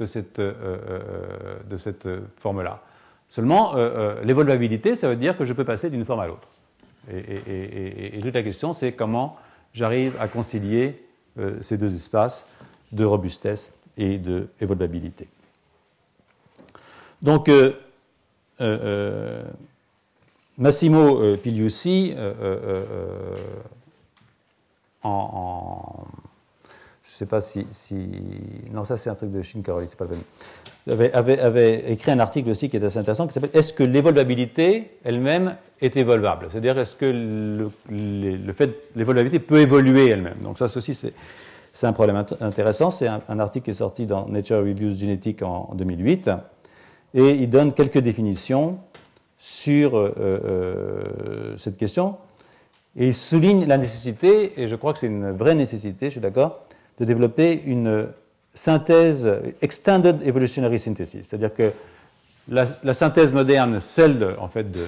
[0.00, 2.08] de cette, euh, euh, de cette
[2.40, 2.82] forme-là.
[3.28, 6.48] Seulement, euh, l'évoluabilité, ça veut dire que je peux passer d'une forme à l'autre.
[7.08, 9.36] Et, toute la question, c'est comment
[9.72, 11.06] j'arrive à concilier
[11.60, 12.48] ces deux espaces
[12.90, 15.28] de robustesse et d'évoluabilité.
[17.22, 17.72] Donc, euh, euh, euh,
[20.58, 22.14] Massimo Pigliucci,
[25.02, 26.06] en,
[27.02, 27.66] je ne sais pas si,
[28.72, 30.16] Non, ça c'est un truc de Shinkaroli, c'est pas le
[30.92, 34.90] avait, avait, écrit un article aussi qui est assez intéressant qui s'appelle Est-ce que l'évolvabilité
[35.04, 37.06] elle-même est évolvable C'est-à-dire, est-ce que
[37.90, 40.38] le, fait l'évolvabilité peut évoluer elle-même?
[40.42, 42.90] Donc, ça aussi, c'est un problème intéressant.
[42.90, 46.30] C'est un, article qui est sorti dans Nature Reviews Genetic en 2008
[47.16, 48.78] et il donne quelques définitions
[49.38, 52.16] sur euh, euh, cette question.
[52.94, 56.20] Et il souligne la nécessité, et je crois que c'est une vraie nécessité, je suis
[56.20, 56.60] d'accord,
[57.00, 58.08] de développer une
[58.54, 61.72] synthèse, extended evolutionary synthesis, c'est-à-dire que
[62.48, 64.86] la, synthèse moderne, celle en fait de,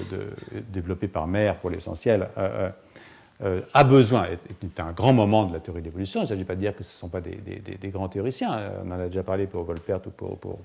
[0.71, 5.81] développée par Mère pour l'essentiel, euh, a besoin, est, un grand moment de la théorie
[5.81, 6.21] de l'évolution.
[6.21, 8.91] Il ne s'agit pas de dire que ce ne sont pas des, grands théoriciens, on
[8.91, 10.09] en a déjà parlé pour Volpert ou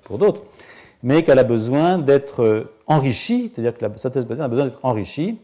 [0.03, 0.43] pour d'autres,
[1.03, 4.81] mais qu'elle a besoin d'être euh, enrichie, c'est-à-dire que la synthèse moderne a besoin d'être
[4.83, 5.39] enrichie.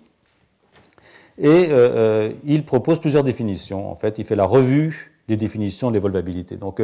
[1.39, 3.91] Et euh, euh, il propose plusieurs définitions.
[3.91, 6.57] En fait, il fait la revue des définitions de l'évolvabilité.
[6.57, 6.83] Donc,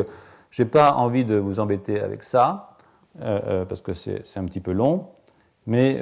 [0.50, 2.76] je n'ai pas envie de vous embêter avec ça,
[3.18, 5.06] parce que c'est un petit peu long,
[5.66, 6.00] mais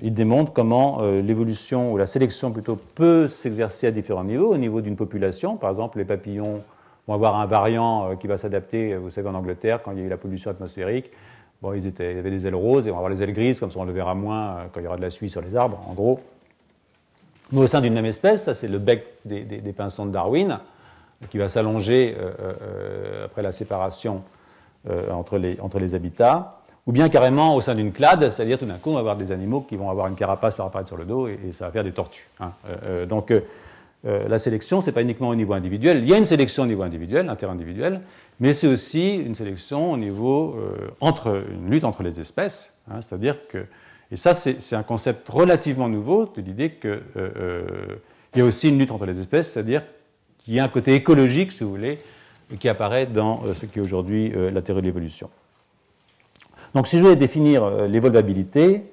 [0.00, 4.54] il démontre comment l'évolution, ou la sélection plutôt, peut s'exercer à différents niveaux.
[4.54, 6.62] Au niveau d'une population, par exemple, les papillons
[7.08, 10.04] vont avoir un variant qui va s'adapter, vous savez, en Angleterre, quand il y a
[10.04, 11.10] eu la pollution atmosphérique,
[11.72, 13.78] Ils, étaient, avaient des ailes roses et on va avoir les ailes grises, comme ça
[13.78, 15.80] on le verra moins euh, quand il y aura de la suie sur les arbres,
[15.88, 16.20] en gros.
[17.52, 20.58] Mais au sein d'une même espèce, ça c'est le bec des, pinsons de Darwin,
[21.30, 24.22] qui va s'allonger euh, euh, après la séparation
[25.10, 28.76] entre, les, entre les habitats, ou bien carrément au sein d'une clade, c'est-à-dire tout d'un
[28.76, 31.06] coup on va avoir des animaux qui vont avoir une carapace à apparaître sur le
[31.06, 32.28] dos et, ça va faire des tortues.
[32.38, 32.52] Hein.
[33.08, 33.32] donc
[34.04, 36.66] la sélection, ce n'est pas uniquement au niveau individuel, il y a une sélection au
[36.66, 38.02] niveau individuel, interindividuel,
[38.40, 43.00] mais c'est aussi une sélection au niveau euh, entre une lutte entre les espèces, hein,
[43.00, 43.66] c'est-à-dire que
[44.10, 47.96] et ça c'est un concept relativement nouveau de l'idée qu'il euh, euh,
[48.36, 49.82] y a aussi une lutte entre les espèces, c'est-à-dire
[50.38, 51.98] qu'il y a un côté écologique, si vous voulez,
[52.60, 55.30] qui apparaît dans ce qui est aujourd'hui la théorie de l'évolution.
[56.74, 58.84] Donc si je voulais définir l'évolvabilité,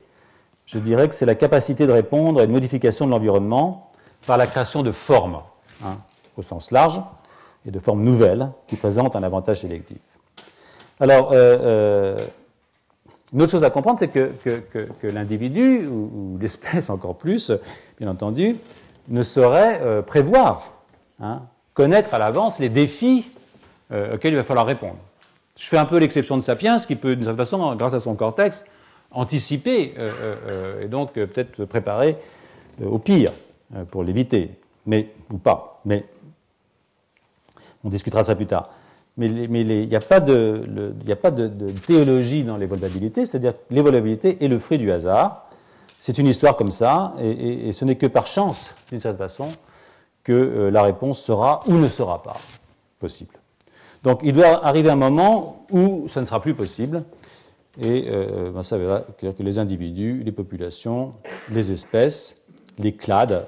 [0.65, 3.90] je dirais que c'est la capacité de répondre à une modification de l'environnement
[4.25, 5.41] par la création de formes,
[5.83, 5.97] hein,
[6.37, 7.01] au sens large
[7.65, 9.99] et de formes nouvelles qui présentent un avantage sélectif.
[10.99, 12.25] Alors, euh, euh,
[13.33, 17.51] une autre chose à comprendre, c'est que, l'individu, ou, l'espèce encore plus,
[17.99, 18.57] bien entendu,
[19.07, 20.73] ne saurait euh, prévoir,
[21.19, 21.41] hein,
[21.73, 23.31] connaître à l'avance les défis
[24.13, 24.95] auxquels il va falloir répondre.
[25.57, 28.15] Je fais un peu l'exception de Sapiens, qui peut, d'une certaine façon, grâce à son
[28.15, 28.63] cortex,
[29.11, 29.93] anticiper
[30.81, 32.15] et donc peut-être préparer
[32.81, 33.33] au pire
[33.89, 34.51] pour l'éviter,
[34.85, 35.81] mais ou pas.
[35.85, 36.05] Mais
[37.83, 38.69] on discutera ça plus tard.
[39.17, 44.77] Mais il n'y a pas, de, théologie dans l'évolvabilité, c'est-à-dire que l'évolvabilité est le fruit
[44.77, 45.49] du hasard.
[45.99, 49.49] C'est une histoire comme ça, et, ce n'est que par chance, d'une certaine façon,
[50.23, 52.37] que euh, la réponse sera ou ne sera pas
[52.99, 53.35] possible.
[54.03, 57.03] Donc il doit arriver un moment où ça ne sera plus possible,
[57.79, 58.77] et euh, ben, ça
[59.19, 61.13] que les individus, les populations,
[61.49, 62.43] les espèces,
[62.77, 63.47] les clades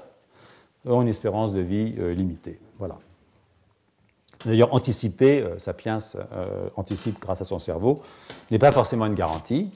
[0.92, 2.58] ont une espérance de vie euh, limitée.
[2.78, 2.98] Voilà.
[4.44, 8.02] D'ailleurs, anticiper, euh, Sapiens euh, anticipe grâce à son cerveau,
[8.50, 9.70] n'est pas forcément une garantie.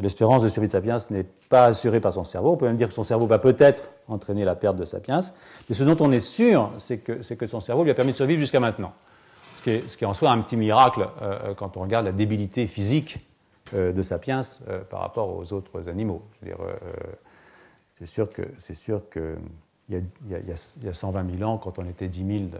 [0.00, 2.52] L'espérance de survie de Sapiens n'est pas assurée par son cerveau.
[2.52, 5.20] On peut même dire que son cerveau va peut-être entraîner la perte de Sapiens.
[5.68, 8.16] Mais ce dont on est sûr, c'est que, que, son cerveau lui a permis de
[8.16, 8.94] survivre jusqu'à maintenant.
[9.58, 11.06] Ce qui, est, est, en soi un petit miracle
[11.58, 13.18] quand on regarde la débilité physique
[13.74, 14.40] de Sapiens
[14.88, 16.22] par rapport aux autres animaux.
[18.00, 19.36] C'est sûr que, c'est sûr que
[19.90, 22.50] il y, a, 120 000 ans, quand on était 10 000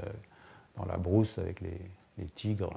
[0.76, 2.72] dans la brousse avec les, tigres,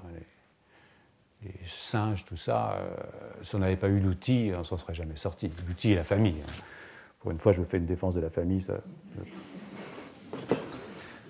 [1.43, 2.95] les, singes, tout ça, euh,
[3.41, 5.51] si on n'avait pas eu l'outil, on ne s'en serait jamais sorti.
[5.67, 6.37] L'outil et la famille.
[6.41, 6.63] Hein.
[7.19, 8.61] Pour une fois, je fais une défense de la famille.
[8.61, 8.75] Ça...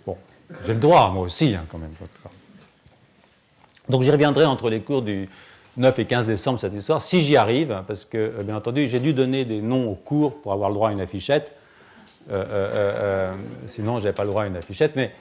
[0.05, 0.17] Bon,
[0.65, 1.93] j'ai le droit, moi aussi, hein, quand même.
[3.89, 5.29] Donc j'y reviendrai entre les cours du
[5.77, 8.99] 9 et 15 décembre, cette histoire, si j'y arrive, parce que, euh, bien entendu, j'ai
[8.99, 11.51] dû donner des noms aux cours pour avoir le droit à une affichette.
[12.31, 13.33] Euh, euh,
[13.67, 14.95] sinon, je n'avais pas le droit à une affichette.
[14.95, 15.11] Mais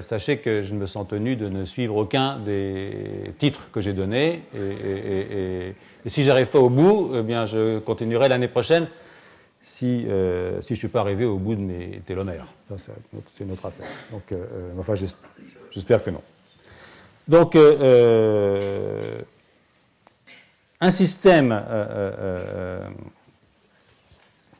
[0.00, 4.42] sachez que je me sens tenu de ne suivre aucun des titres que j'ai donnés.
[4.54, 5.74] Et,
[6.06, 8.88] si je n'arrive pas au bout, eh bien, je continuerai l'année prochaine
[9.60, 12.46] si, si je ne suis pas arrivé au bout de mes télomères.
[13.32, 13.86] C'est notre affaire.
[14.10, 14.38] Donc,
[14.78, 14.94] enfin,
[15.70, 16.22] j'espère que non.
[17.28, 17.56] Donc,
[20.84, 21.62] un système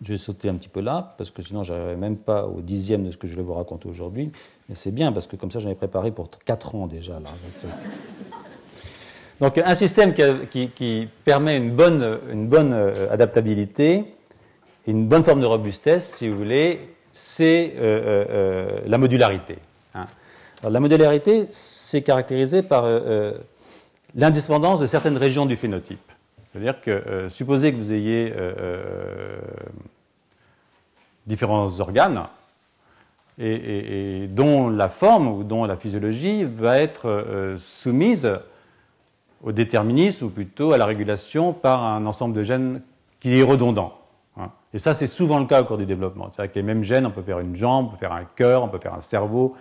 [0.04, 2.60] je vais sauter un petit peu là, parce que sinon je n'arriverai même pas au
[2.60, 4.30] dixième de ce que je vais vous raconter aujourd'hui.
[4.68, 7.14] Mais c'est bien, parce que comme ça j'en ai préparé pour 4 ans déjà.
[7.14, 7.30] Là.
[9.40, 14.04] Donc un système qui, permet une bonne, euh, adaptabilité,
[14.86, 16.80] une bonne forme de robustesse, si vous voulez,
[17.12, 19.58] c'est euh, euh, la modularité.
[19.94, 20.06] Hein.
[20.60, 22.86] Alors, la modularité, c'est caractérisé par
[24.14, 26.13] l'indépendance de certaines régions du phénotype.
[26.54, 28.32] C'est-à-dire que, supposez que vous ayez
[31.26, 32.22] différents organes,
[33.38, 38.30] et, dont la forme ou dont la physiologie va être euh, soumise
[39.42, 42.80] au déterminisme, ou plutôt à la régulation par un ensemble de gènes
[43.20, 43.98] qui est redondant.
[44.36, 44.50] Hein.
[44.72, 46.28] Et ça, c'est souvent le cas au cours du développement.
[46.30, 48.62] C'est avec les mêmes gènes, on peut faire une jambe, on peut faire un cœur,
[48.62, 49.52] on peut faire un cerveau.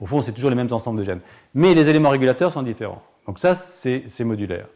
[0.00, 1.20] Au fond, c'est toujours les mêmes ensembles de gènes.
[1.54, 3.02] Mais les éléments régulateurs sont différents.
[3.26, 4.66] Donc ça, c'est modulaire.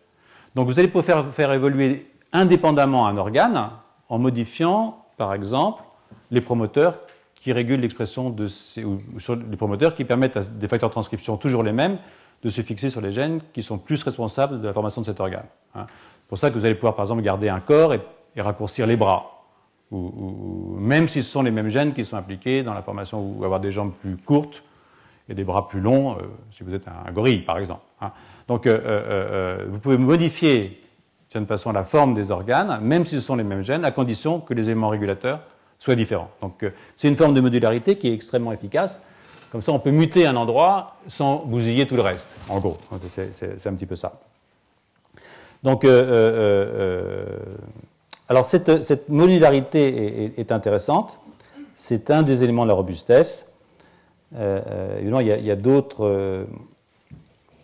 [0.56, 3.68] Donc vous allez pouvoir faire évoluer indépendamment un organe
[4.08, 5.82] en modifiant, par exemple,
[6.30, 6.98] les promoteurs
[7.34, 10.94] qui régulent l'expression de ces, ou sur les promoteurs qui permettent à des facteurs de
[10.94, 11.98] transcription toujours les mêmes
[12.42, 15.20] de se fixer sur les gènes qui sont plus responsables de la formation de cet
[15.20, 15.44] organe.
[15.74, 15.86] Hein.
[15.88, 18.00] C'est pour ça que vous allez pouvoir par exemple garder un corps et,
[18.38, 19.44] raccourcir les bras,
[19.90, 23.44] ou, même si ce sont les mêmes gènes qui sont impliqués dans la formation, ou
[23.44, 24.62] avoir des jambes plus courtes
[25.28, 27.82] et des bras plus longs, euh, si vous êtes un, gorille par exemple.
[28.00, 28.12] Hein.
[28.48, 30.80] Donc euh, euh, vous pouvez modifier
[31.40, 34.40] de façon la forme des organes, même si ce sont les mêmes gènes, à condition
[34.40, 35.40] que les éléments régulateurs
[35.78, 36.30] soit différent.
[36.40, 39.02] Donc euh, c'est une forme de modularité qui est extrêmement efficace.
[39.52, 42.76] Comme ça, on peut muter un endroit sans bousiller tout le reste, en gros.
[43.08, 44.20] C'est un petit peu ça.
[45.62, 47.26] Donc, euh, euh,
[48.28, 51.18] alors cette, modularité est, intéressante.
[51.74, 53.50] C'est un des éléments de la robustesse.
[54.34, 56.46] évidemment, il y a, d'autres.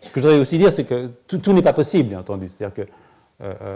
[0.05, 2.49] Ce que je voudrais aussi dire, c'est que tout, n'est pas possible, bien entendu.
[2.57, 2.91] C'est-à-dire que
[3.41, 3.75] euh, euh,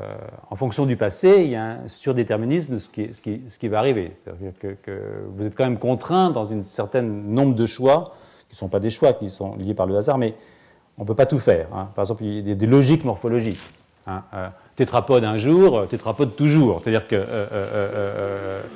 [0.49, 4.15] en fonction du passé, il y a un surdéterminisme de ce qui, va arriver.
[4.23, 4.78] C'est-à-dire que,
[5.36, 8.13] vous êtes quand même contraint dans un certain nombre de choix,
[8.49, 10.36] qui ne sont pas des choix, qui sont liés par le hasard, mais
[10.97, 11.67] on ne peut pas tout faire.
[11.73, 11.89] Hein.
[11.95, 13.59] Par exemple, il y a des, logiques morphologiques.
[14.05, 14.23] Hein.
[14.34, 16.82] Euh, tétrapode un jour, tétrapode toujours.
[16.84, 18.67] C'est-à-dire que vous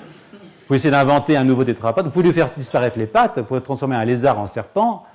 [0.68, 3.62] pouvez essayer d'inventer un nouveau tétrapode, vous pouvez lui faire disparaître les pattes, vous pouvez
[3.62, 5.06] transformer un lézard en serpent,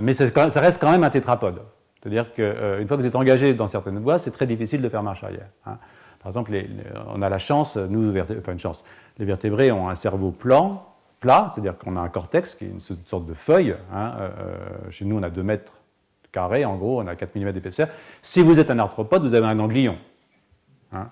[0.00, 1.62] mais ça, reste quand même un tétrapode.
[2.00, 4.88] C'est-à-dire qu'une euh, fois que vous êtes engagé dans certaines voies, c'est très difficile de
[4.88, 5.48] faire marche arrière.
[5.66, 5.76] Hein.
[6.20, 6.52] Par exemple,
[7.08, 8.84] on a la chance, nous, enfin une chance,
[9.18, 10.86] les vertébrés ont un cerveau plan,
[11.18, 13.74] plat, c'est-à-dire qu'on a un cortex qui est une sorte de feuille.
[13.92, 15.72] Hein, euh, euh, chez nous, on a 2 mètres
[16.32, 17.88] carrés, en gros, on a 4 mm d'épaisseur.
[18.22, 19.96] Si vous êtes un arthropode, vous avez un ganglion.
[20.92, 21.08] Hein.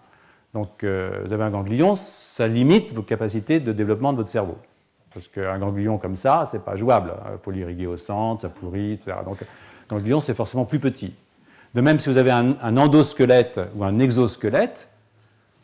[0.55, 4.57] Donc, vous avez un ganglion, ça limite vos capacités de développement de votre cerveau.
[5.19, 7.13] Parce qu'un ganglion comme ça, c'est pas jouable.
[7.33, 9.17] Il faut l'irriguer au centre, ça pourrit, etc.
[9.25, 9.39] Donc,
[9.91, 11.13] ganglion, c'est forcément plus petit.
[11.75, 14.89] De même, si vous avez un, endosquelette ou un exosquelette,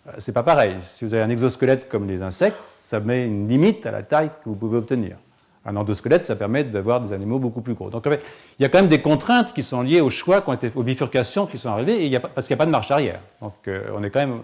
[0.09, 0.74] euh, c'est pas pareil.
[0.80, 4.30] Si vous avez un exosquelette comme les insectes, ça met une limite à la taille
[4.42, 5.18] que vous pouvez obtenir.
[5.64, 7.90] Un endosquelette, ça permet d'avoir des animaux beaucoup plus gros.
[7.90, 10.55] Donc, il y a quand même des contraintes qui sont liées aux choix, qui ont
[10.55, 13.20] été, aux bifurcations qui sont arrivées, et parce qu'il n'y a pas de marche arrière.
[13.40, 14.40] Donc, euh, on est quand même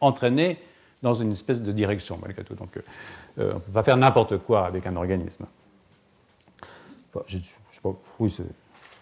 [0.00, 0.58] entraîné
[1.02, 2.54] dans une espèce de direction, malgré tout.
[2.54, 2.82] Donc, euh,
[3.38, 5.46] on ne peut pas faire n'importe quoi avec un organisme.
[7.26, 8.30] je, je sais pas, oui,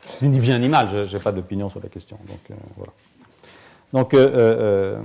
[0.08, 2.18] c'est ni bien ni mal, je n'ai pas d'opinion sur la question.
[2.28, 2.92] Donc, euh, voilà.
[3.92, 5.00] donc euh, euh,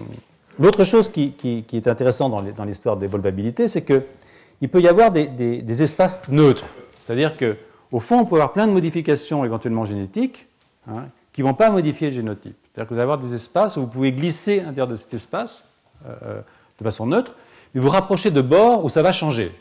[0.59, 1.33] l'autre chose qui,
[1.73, 6.65] est intéressante dans l'histoire d'évolvabilité, c'est qu'il peut y avoir des, espaces neutres.
[6.99, 7.57] C'est-à-dire que
[7.91, 10.47] au fond, on peut avoir plein de modifications éventuellement génétiques
[10.87, 12.55] hein, qui ne vont pas modifier le génotype.
[12.63, 15.13] C'est-à-dire que vous allez avoir des espaces où vous pouvez glisser à l'intérieur de cet
[15.13, 15.67] espace
[16.05, 16.41] euh,
[16.81, 17.35] de façon neutre,
[17.73, 19.51] mais vous rapprochez de bords où ça va changer.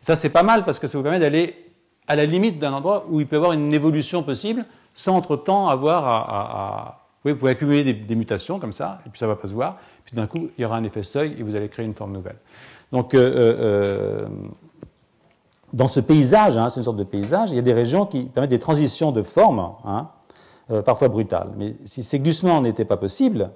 [0.00, 1.56] ça, c'est pas mal parce que ça vous permet d'aller
[2.06, 5.68] à la limite d'un endroit où il peut y avoir une évolution possible sans entre-temps
[5.68, 9.36] avoir à, Oui, vous pouvez accumuler des, mutations comme ça, et puis ça ne va
[9.36, 9.78] pas se voir.
[10.04, 12.12] Puis d'un coup, il y aura un effet seuil et vous allez créer une forme
[12.12, 12.36] nouvelle.
[12.90, 14.26] Donc, euh,
[15.72, 18.24] dans ce paysage, hein, c'est une sorte de paysage, il y a des régions qui
[18.24, 20.08] permettent des transitions de forme, hein,
[20.70, 21.50] euh, parfois brutales.
[21.56, 23.50] Mais si ces glissements n'étaient pas possibles,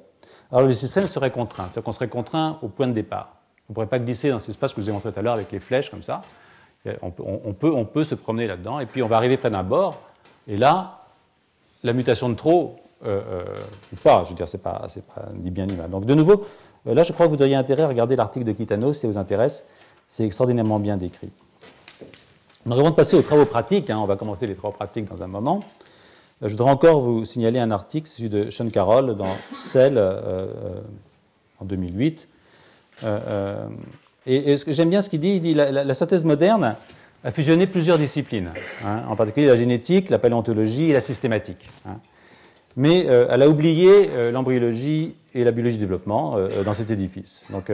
[0.52, 1.64] alors le système serait contraint.
[1.64, 3.36] C'est-à-dire qu'on serait contraint au point de départ.
[3.68, 5.22] On ne pourrait pas glisser dans cet espace que je vous ai montré tout à
[5.22, 6.22] l'heure avec les flèches comme ça.
[7.02, 10.00] On peut, on peut, se promener là-dedans, et puis on va arriver près d'un bord,
[10.46, 11.06] et là,
[11.82, 13.44] la mutation de trop, euh, euh,
[13.92, 15.90] ou pas, je veux dire, c'est pas, pas ni bien ni mal.
[15.90, 16.46] Donc de nouveau,
[16.84, 19.18] là, je crois que vous auriez intérêt à regarder l'article de Kitano si ça vous
[19.18, 19.66] intéresse.
[20.06, 21.30] C'est extraordinairement bien décrit.
[22.64, 25.22] Donc avant de passer aux travaux pratiques, hein, on va commencer les travaux pratiques dans
[25.22, 25.85] un moment, euh,
[26.42, 30.80] je voudrais encore vous signaler un article, celui de Sean Carroll dans Cell euh, euh,
[31.60, 32.28] en 2008.
[34.26, 36.76] et, j'aime bien ce qu'il dit, il dit la, la, synthèse moderne
[37.24, 38.52] a fusionné plusieurs disciplines,
[38.84, 41.68] hein, en particulier la génétique, la paléontologie et la systématique.
[41.86, 41.98] Hein.
[42.76, 47.46] Mais elle a oublié l'embryologie et la biologie du développement dans cet édifice.
[47.48, 47.70] Donc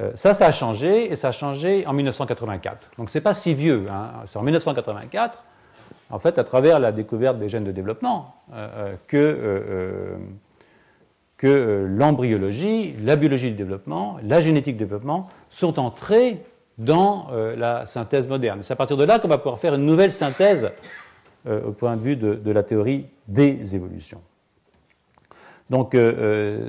[0.00, 2.92] euh, ça, ça a changé, et ça a changé en 1984.
[2.98, 3.86] Donc ce n'est pas si vieux.
[3.90, 4.10] Hein.
[4.26, 5.42] C'est en 1984,
[6.12, 10.18] en fait, à travers la découverte des gènes de développement, euh, euh, que,
[11.38, 16.44] que l'embryologie, la biologie du développement, la génétique du développement sont entrés
[16.78, 18.60] dans la synthèse moderne.
[18.62, 20.70] C'est à partir de là qu'on va pouvoir faire une nouvelle synthèse
[21.46, 24.20] au point de vue de, la théorie des évolutions.
[25.68, 25.96] Donc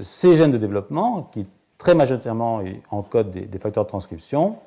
[0.01, 1.47] ces gènes de développement, qui
[1.83, 4.57] très majoritairement en code des, facteurs de transcription,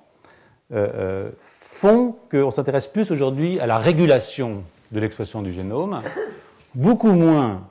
[0.72, 1.30] euh, euh,
[1.76, 4.62] font qu'on s'intéresse plus aujourd'hui à la régulation
[4.92, 6.02] de l'expression du génome,
[6.74, 7.62] beaucoup moins,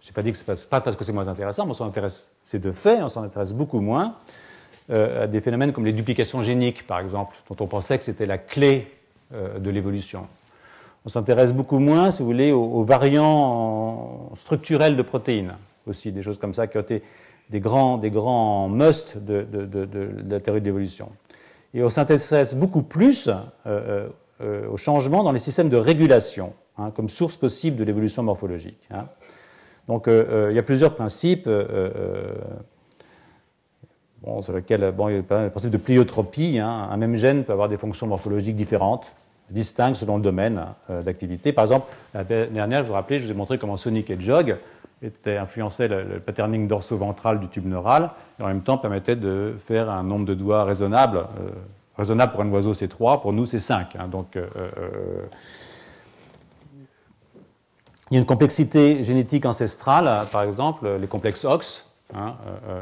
[0.00, 1.86] je n'ai pas que ce n'est pas parce que c'est moins intéressant, mais on s'en
[1.86, 4.16] intéresse, c'est de fait, on s'en intéresse beaucoup moins
[4.90, 8.26] euh, à des phénomènes comme les duplications géniques, par exemple, dont on pensait que c'était
[8.26, 8.92] la clé
[9.32, 10.26] de l'évolution.
[11.06, 15.54] On s'intéresse beaucoup moins, si vous voulez, aux, variants structurels de protéines,
[15.86, 17.02] aussi, des choses comme ça qui ont été
[17.48, 19.46] des grands, des grands musts de,
[20.28, 21.08] la théorie de l'évolution.
[21.74, 23.34] Et on s'intéresse beaucoup plus euh,
[23.66, 24.08] euh,
[24.40, 28.80] euh, au changement dans les systèmes de régulation, hein, comme source possible de l'évolution morphologique.
[28.90, 29.06] Hein.
[29.88, 31.48] Donc il y a plusieurs principes
[34.22, 36.60] bon, sur lesquels bon, il y a le principe de pleiotropie.
[36.60, 36.88] Hein.
[36.90, 39.10] Un même gène peut avoir des fonctions morphologiques différentes,
[39.48, 41.52] distinctes selon le domaine d'activité.
[41.52, 44.58] Par exemple, la dernière, je vous rappelez, je vous ai montré comment Sonic et Jog
[45.02, 49.90] était, influençait le, patterning dorso-ventral du tube neural et en même temps permettait de faire
[49.90, 51.18] un nombre de doigts raisonnable.
[51.18, 51.50] Euh,
[51.96, 53.96] raisonnable pour un oiseau, c'est 3, pour nous, c'est 5.
[53.96, 54.08] Hein.
[54.08, 55.26] donc, euh, euh,
[58.10, 61.86] il y a une complexité génétique ancestrale, par exemple, les complexes OX.
[62.12, 62.34] Hein,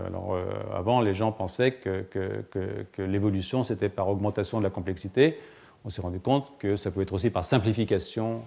[0.07, 0.39] alors,
[0.75, 5.39] avant, les gens pensaient que, l'évolution, c'était par augmentation de la complexité.
[5.85, 8.41] On s'est rendu compte que ça pouvait être aussi par simplification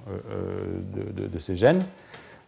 [0.91, 1.83] de, ces gènes.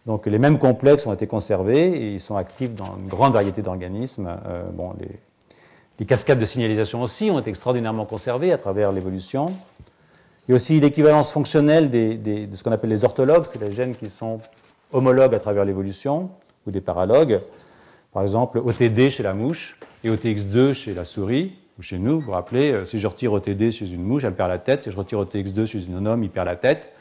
[0.06, 3.62] Donc les mêmes complexes ont été conservés et ils sont actifs dans une grande variété
[3.62, 4.38] d'organismes.
[4.47, 9.45] Euh, bon, les, cascades de signalisation aussi ont été extraordinairement conservées à travers l'évolution.
[10.47, 13.95] Il y a aussi l'équivalence fonctionnelle de ce qu'on appelle les orthologues, c'est les gènes
[13.95, 14.41] qui sont
[14.91, 16.30] homologues à travers l'évolution,
[16.68, 17.39] ou des paralogues.
[18.12, 22.28] Par exemple, OTD chez la mouche et OTX2 chez la souris, ou chez nous, vous
[22.28, 24.91] vous rappelez, euh, si je retire OTD chez une mouche, elle perd la tête, si
[24.91, 26.91] je retire OTX2 chez un homme, il perd la tête.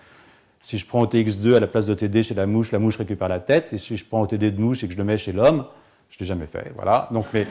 [0.63, 3.41] Si je prends OTX2 à la place d'OTD chez la mouche, la mouche récupère la
[3.41, 3.73] tête.
[3.73, 5.67] Et si je prends OTD de mouche et que je le mets chez l'homme,
[6.09, 6.73] je ne l'ai jamais fait.
[6.77, 7.09] Voilà.
[7.11, 7.47] Donc, mais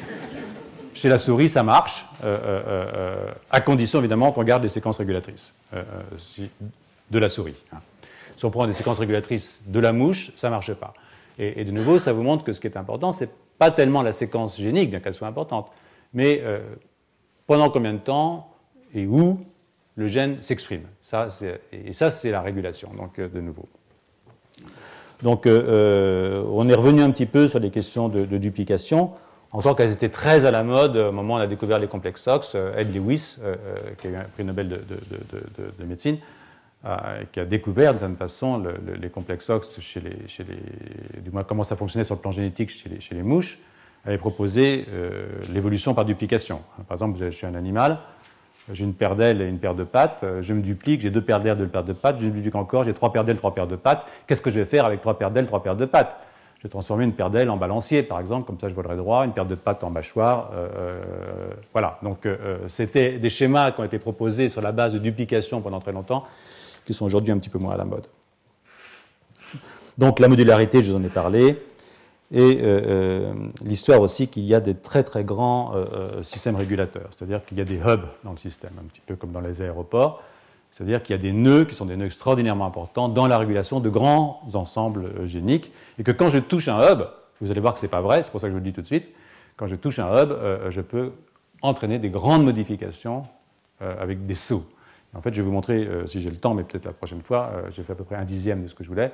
[0.94, 4.98] chez la souris, ça marche, euh, euh, euh, à condition évidemment qu'on garde des séquences
[4.98, 7.56] régulatrices de la souris.
[7.74, 7.80] Hein.
[8.38, 10.94] Si on prend des séquences régulatrices de la mouche, ça ne marche pas.
[11.38, 14.02] Et, de nouveau, ça vous montre que ce qui est important, ce n'est pas tellement
[14.02, 15.72] la séquence génique, bien qu'elle soit importante,
[16.14, 16.44] mais
[17.48, 18.54] pendant combien de temps
[18.94, 19.40] et où
[19.96, 20.84] le gène s'exprime.
[21.02, 21.28] Ça,
[21.72, 23.68] et ça, c'est la régulation, donc euh, de nouveau.
[25.22, 29.12] Donc, euh, euh, on est revenu un petit peu sur les questions de, duplication,
[29.52, 31.88] en tant qu'elles étaient très à la mode au moment où on a découvert les
[31.88, 32.56] complexes OX.
[32.78, 33.36] Ed Lewis,
[34.00, 36.18] qui a eu un prix Nobel de, médecine,
[37.34, 38.64] qui a découvert de cette façon
[39.00, 42.32] les complexes OX chez les, chez les, du moins comment ça fonctionnait sur le plan
[42.32, 43.60] génétique chez les, chez les mouches,
[44.06, 44.86] avait proposé
[45.50, 46.62] l'évolution par duplication.
[46.88, 48.00] Par exemple, vous avez chez un animal,
[48.72, 51.22] j'ai une paire d'ailes et une paire de pattes, euh, je me duplique, j'ai deux
[51.22, 53.54] paires d'ailes, deux paires de pattes, je me duplique encore, j'ai trois paires d'ailes, trois
[53.54, 54.06] paires de pattes.
[54.28, 56.18] Qu'est-ce que je vais faire avec trois paires d'ailes, trois paires de pattes?
[56.60, 59.26] Je vais transformer une paire d'ailes en balancier, par exemple, comme ça je volerai droit,
[59.26, 60.52] une paire de pattes en mâchoire.
[60.54, 61.02] Euh, euh,
[61.74, 62.28] voilà, donc
[62.68, 66.24] c'était des schémas qui ont été proposés sur la base de duplication pendant très longtemps
[66.86, 68.08] qui sont aujourd'hui un petit peu moins à la mode.
[69.98, 71.62] Donc la modularité, je vous en ai parlé,
[72.32, 72.62] et
[73.64, 75.74] l'histoire aussi qu'il y a des très très grands
[76.22, 79.32] systèmes régulateurs, c'est-à-dire qu'il y a des hubs dans le système, un petit peu comme
[79.32, 80.22] dans les aéroports,
[80.70, 83.82] c'est-à-dire qu'il y a des nœuds qui sont des nœuds extraordinairement importants dans la régulation
[83.82, 87.04] de grands ensembles géniques, et que quand je touche un hub,
[87.42, 88.70] vous allez voir que ce n'est pas vrai, c'est pour ça que je vous le
[88.70, 89.08] dis tout de suite,
[89.58, 90.32] quand je touche un hub,
[90.70, 91.12] je peux
[91.62, 93.24] entraîner des grandes modifications
[93.80, 94.64] avec des sauts.
[95.14, 97.52] En fait, je vais vous montrer, si j'ai le temps, mais peut-être la prochaine fois,
[97.70, 99.12] j'ai fait à peu près un dixième de ce que je voulais,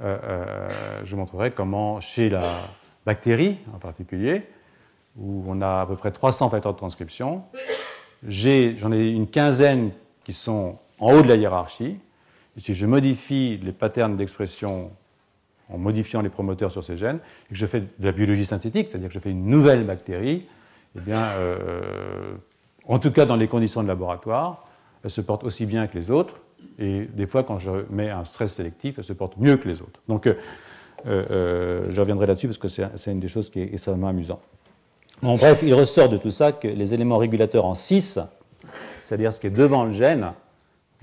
[0.00, 2.42] je vous montrerai comment chez la
[3.06, 4.42] bactérie en particulier,
[5.18, 7.42] où on a à peu près 300 facteurs de transcription,
[8.26, 9.90] j'en ai, une quinzaine
[10.24, 11.98] qui sont en haut de la hiérarchie.
[12.56, 14.90] Si je modifie les patterns d'expression
[15.72, 18.88] en modifiant les promoteurs sur ces gènes, et que je fais de la biologie synthétique,
[18.88, 20.46] c'est-à-dire que je fais une nouvelle bactérie,
[20.96, 22.34] eh bien, euh,
[22.86, 24.66] en tout cas dans les conditions de laboratoire,
[25.04, 26.40] elle se porte aussi bien que les autres,
[26.78, 29.82] et des fois quand je mets un stress sélectif, elle se porte mieux que les
[29.82, 30.00] autres.
[30.08, 30.34] Donc, euh,
[31.06, 34.40] euh, je reviendrai là-dessus parce que c'est une des choses qui est extrêmement amusante.
[35.22, 38.18] Bon, bref, il ressort de tout ça que les éléments régulateurs en 6,
[39.00, 40.32] c'est-à-dire ce qui est devant le gène,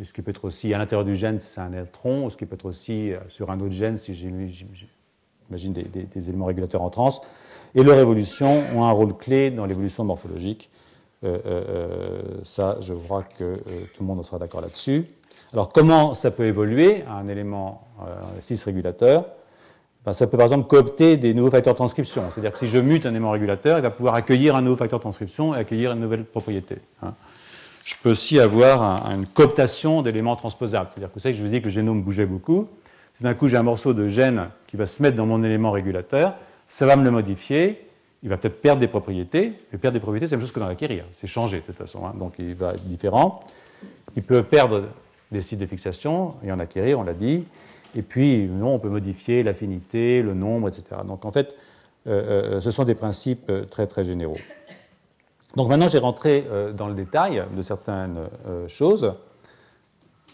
[0.02, 2.38] ce qui peut être aussi à l'intérieur du gène si c'est un électron, ou ce
[2.38, 7.22] qui peut être aussi sur un autre gène si j'imagine des, éléments régulateurs en trans,
[7.76, 10.70] et leur évolution ont un rôle clé dans l'évolution morphologique.
[11.24, 13.58] Euh, euh, euh, ça, je crois que
[13.94, 15.06] tout le monde sera d'accord là-dessus.
[15.58, 17.82] Alors, comment ça peut évoluer un élément
[18.40, 19.26] 6 régulateur
[20.06, 22.22] ben, Ça peut par exemple coopter des nouveaux facteurs de transcription.
[22.32, 25.00] C'est-à-dire que si je mute un élément régulateur, il va pouvoir accueillir un nouveau facteur
[25.00, 26.76] de transcription et accueillir une nouvelle propriété.
[27.02, 27.16] Hein.
[27.86, 30.92] Je peux aussi avoir une cooptation d'éléments transposables.
[30.92, 32.68] C'est-à-dire que vous savez que je vous dis que le génome bougeait beaucoup.
[33.16, 35.72] Si d'un coup j'ai un morceau de gène qui va se mettre dans mon élément
[35.72, 36.36] régulateur,
[36.68, 37.84] ça va me le modifier,
[38.22, 40.60] il va peut-être perdre des propriétés, mais perdre des propriétés, c'est la même chose que
[40.60, 42.14] dans l'acquérir, c'est changé de toute façon, hein.
[42.16, 43.40] donc il va être différent.
[44.16, 44.84] Il peut perdre
[45.32, 47.46] des sites de fixation et en acquérir, on l'a dit,
[47.96, 51.02] et puis non, on peut modifier l'affinité, le nombre, etc.
[51.06, 51.56] Donc en fait,
[52.08, 54.38] euh, euh, ce sont des principes euh, très très généraux.
[55.56, 58.28] Donc maintenant, j'ai rentré dans le détail de certaines
[58.68, 59.16] choses,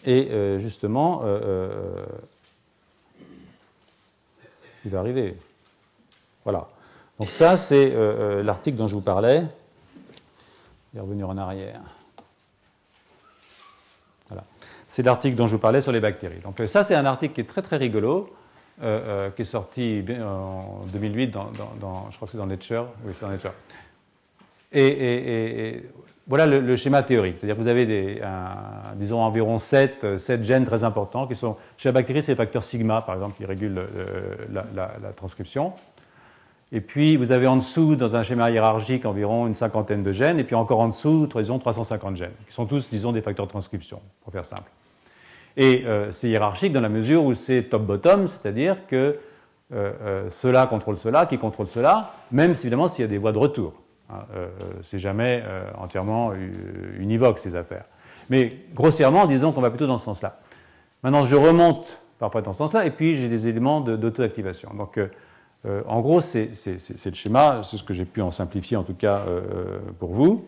[0.04, 1.22] et justement,
[4.84, 5.38] il va arriver.
[6.44, 6.68] Voilà.
[7.18, 9.46] Donc ça, c'est euh, euh, l'article dont je vous parlais.
[10.92, 11.80] Je vais revenir en arrière.
[14.28, 14.44] Voilà.
[14.94, 16.38] C'est l'article dont je vous parlais sur les bactéries.
[16.38, 18.32] Donc euh, ça, c'est un article qui est très très rigolo,
[18.78, 21.50] qui est sorti en 2008 dans,
[22.12, 22.86] je crois que c'est dans Nature.
[23.04, 23.52] Oui, c'est dans Nature.
[24.72, 25.82] Et,
[26.28, 27.38] voilà le, schéma théorique.
[27.40, 28.20] C'est-à-dire que vous avez
[28.94, 32.62] disons environ 7, 7, gènes très importants qui sont, chez la bactérie, c'est les facteurs
[32.62, 33.88] sigma, par exemple, qui régulent
[34.52, 35.72] la transcription.
[36.70, 40.38] Et puis, vous avez en dessous, dans un schéma hiérarchique, environ une cinquantaine de gènes,
[40.38, 43.50] et puis encore en dessous, disons, 350 gènes, qui sont tous, disons, des facteurs de
[43.50, 44.70] transcription, pour faire simple.
[45.56, 48.96] Et euh, c'est hiérarchique dans la mesure où c'est top-bottom, c'est-à-dire que
[49.72, 53.32] euh, euh, cela contrôle cela, qui contrôle cela, même évidemment s'il y a des voies
[53.32, 53.74] de retour.
[54.10, 54.24] Hein,
[54.82, 55.42] c'est jamais
[55.78, 56.32] entièrement
[56.98, 57.86] univoque ces affaires.
[58.28, 60.40] Mais grossièrement, disons qu'on va plutôt dans ce sens-là.
[61.02, 64.74] Maintenant, je remonte parfois dans ce sens-là, et puis j'ai des éléments d'auto-activation.
[64.76, 64.98] Donc,
[65.66, 68.94] euh, en gros, c'est le schéma, c'est ce que j'ai pu en simplifier en tout
[68.94, 70.46] cas euh, pour vous.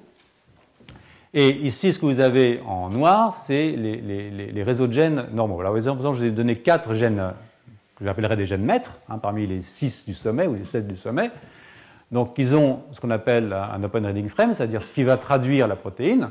[1.39, 5.61] Et ici, ce que vous avez en noir, c'est les, réseaux de gènes normaux.
[5.61, 7.35] Alors, par exemple, je vous ai donné quatre gènes
[7.95, 10.97] que j'appellerais des gènes maîtres, hein, parmi les six du sommet ou les sept du
[10.97, 11.31] sommet.
[12.11, 15.69] Donc, ils ont ce qu'on appelle un open reading frame, c'est-à-dire ce qui va traduire
[15.69, 16.31] la protéine.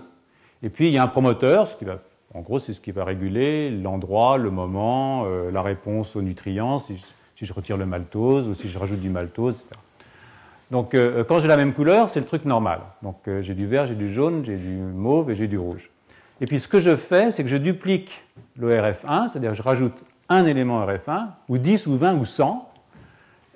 [0.63, 1.99] Et puis, il y a un promoteur, ce qui va,
[2.33, 6.79] en gros, c'est ce qui va réguler l'endroit, le moment, euh, la réponse aux nutriments,
[6.79, 6.97] si
[7.39, 9.79] je retire le maltose ou si je rajoute du maltose, etc.
[10.71, 12.81] Donc euh, quand j'ai la même couleur, c'est le truc normal.
[13.03, 15.91] Donc euh, j'ai du vert, j'ai du jaune, j'ai du mauve et j'ai du rouge.
[16.41, 18.23] Et puis ce que je fais, c'est que je duplique
[18.59, 19.93] l'ORF1, c'est-à-dire je rajoute
[20.27, 22.71] un élément RF1, ou 10 ou 20 ou 100,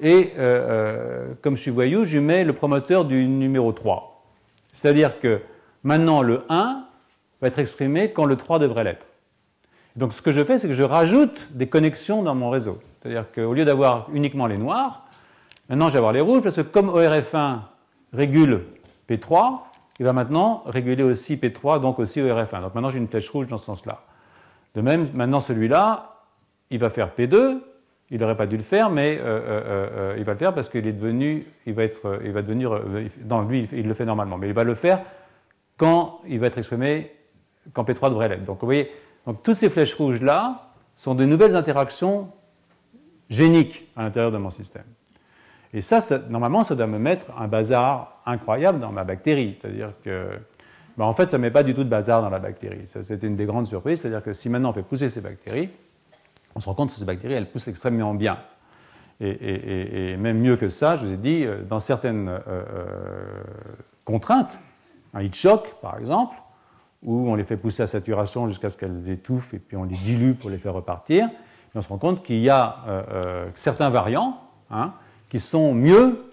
[0.02, 4.24] et euh, comme je suis voyou, je mets le promoteur du numéro 3.
[4.72, 5.42] C'est-à-dire que
[5.84, 6.86] maintenant le 1
[7.42, 9.08] va être exprimé quand le 3 devrait l'être.
[9.96, 12.80] Donc ce que je fais, c'est que je rajoute des connexions dans mon réseau.
[13.02, 15.09] C'est-à-dire qu'au lieu d'avoir uniquement les noirs,
[15.70, 17.60] maintenant je vais avoir les rouges, parce que comme ORF1
[18.14, 18.66] régule
[19.08, 19.60] P3,
[20.00, 22.62] il va maintenant réguler aussi P3, donc aussi ORF1.
[22.62, 24.02] Donc maintenant j'ai une flèche rouge dans ce sens-là.
[24.76, 26.16] De même, maintenant celui-là,
[26.70, 27.60] il va faire P2,
[28.12, 30.70] il n'aurait pas dû le faire, mais euh, euh, euh, il va le faire parce
[30.70, 32.82] qu'il est devenu, il va être, il va devenir,
[33.26, 35.02] non, lui, il le fait normalement, mais il va le faire
[35.78, 37.12] quand il va être exprimé,
[37.74, 38.46] quand P3 devrait l'être.
[38.46, 38.92] Donc vous voyez,
[39.26, 42.30] donc toutes ces flèches rouges-là sont de nouvelles interactions
[43.30, 44.86] géniques à l'intérieur de mon système.
[45.74, 46.00] Et ça,
[46.30, 49.58] normalement, ça doit me mettre un bazar incroyable dans ma bactérie.
[49.62, 50.40] C'est-à-dire que
[50.98, 52.82] ben, en fait, ça ne met pas du tout de bazar dans la bactérie.
[52.86, 55.70] C'était une des grandes surprises, c'est-à-dire que si maintenant on fait pousser ces bactéries,
[56.56, 58.40] on se rend compte que ces bactéries, elles poussent extrêmement bien.
[59.22, 63.44] Et, même mieux que ça, je vous ai dit, euh, dans certaines euh, euh,
[64.06, 64.60] contraintes,
[65.14, 66.36] un heat shock par exemple,
[67.04, 69.98] où on les fait pousser à saturation jusqu'à ce qu'elles étouffent et puis on les
[69.98, 71.28] dilue pour les faire repartir,
[71.76, 72.78] on se rend compte qu'il y a
[73.54, 74.94] certains variants hein,
[75.30, 76.26] qui sont mieux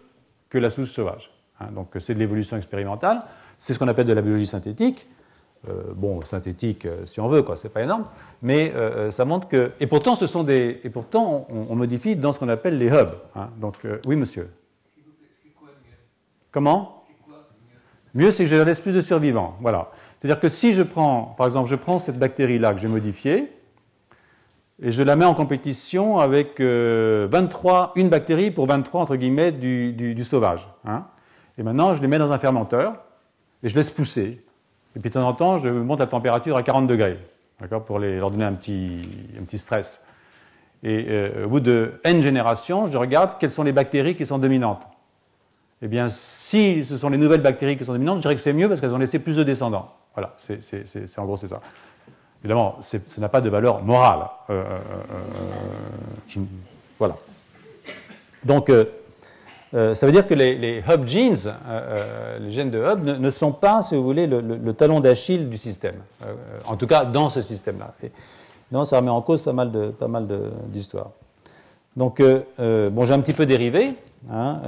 [0.49, 1.31] que la souche sauvage.
[1.61, 1.69] Hein.
[1.75, 3.23] donc c'est de l'évolution expérimentale,
[3.59, 5.07] c'est ce qu'on appelle de la biologie synthétique.
[5.69, 8.05] Euh, bon, synthétique, euh, si on veut, quoi, c'est pas énorme,
[8.41, 9.73] mais euh, ça montre que.
[9.81, 10.81] Et pourtant, ce sont des.
[10.85, 13.15] Et pourtant, on, modifie dans ce qu'on appelle les hubs.
[13.35, 13.49] Hein.
[13.59, 13.75] Donc,
[14.07, 14.49] oui, monsieur.
[16.53, 17.05] Comment?
[18.15, 19.57] Mieux, c'est que je laisse plus de survivants.
[19.61, 19.91] Voilà.
[20.19, 23.53] C'est-à-dire que si je prends, par exemple, je prends cette bactérie-là que j'ai modifiée,
[24.83, 30.25] et je la mets en compétition avec 23, une bactérie pour 23, entre guillemets, du,
[30.25, 30.69] sauvage.
[30.85, 31.05] Hein.
[31.59, 32.95] Et maintenant, je les mets dans un fermenteur,
[33.63, 34.45] et je laisse pousser.
[34.95, 37.19] Et puis de temps en temps, je monte la température à 40 degrés,
[37.87, 39.03] pour leur donner un petit,
[39.41, 40.05] un petit stress.
[40.83, 44.39] Et euh, au bout de n générations, je regarde quelles sont les bactéries qui sont
[44.39, 44.87] dominantes.
[45.83, 48.53] Eh bien, si ce sont les nouvelles bactéries qui sont dominantes, je dirais que c'est
[48.53, 49.95] mieux parce qu'elles ont laissé plus de descendants.
[50.15, 51.61] Voilà, c'est, en gros c'est ça.
[52.47, 54.29] Évidemment, ça n'a pas de valeur morale.
[54.51, 54.63] Euh,
[56.37, 56.41] euh,
[56.97, 57.17] voilà.
[58.45, 58.71] Donc,
[59.75, 63.31] euh, ça veut dire que les, hub genes, euh, euh, les gènes de hub, ne,
[63.31, 65.97] sont pas, si vous voulez, le, talon d'Achille du système.
[66.67, 67.95] en tout cas, dans ce système-là.
[68.71, 70.29] Non, ça remet en cause pas mal de, pas mal
[70.69, 71.11] d'histoires.
[71.97, 73.95] Donc, bon, j'ai un petit peu dérivé.
[74.31, 74.61] Hein,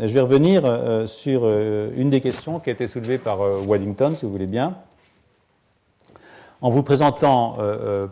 [0.00, 0.62] je vais revenir
[1.06, 4.74] sur une des questions qui a été soulevée par Waddington, si vous voulez bien,
[6.62, 7.56] en vous présentant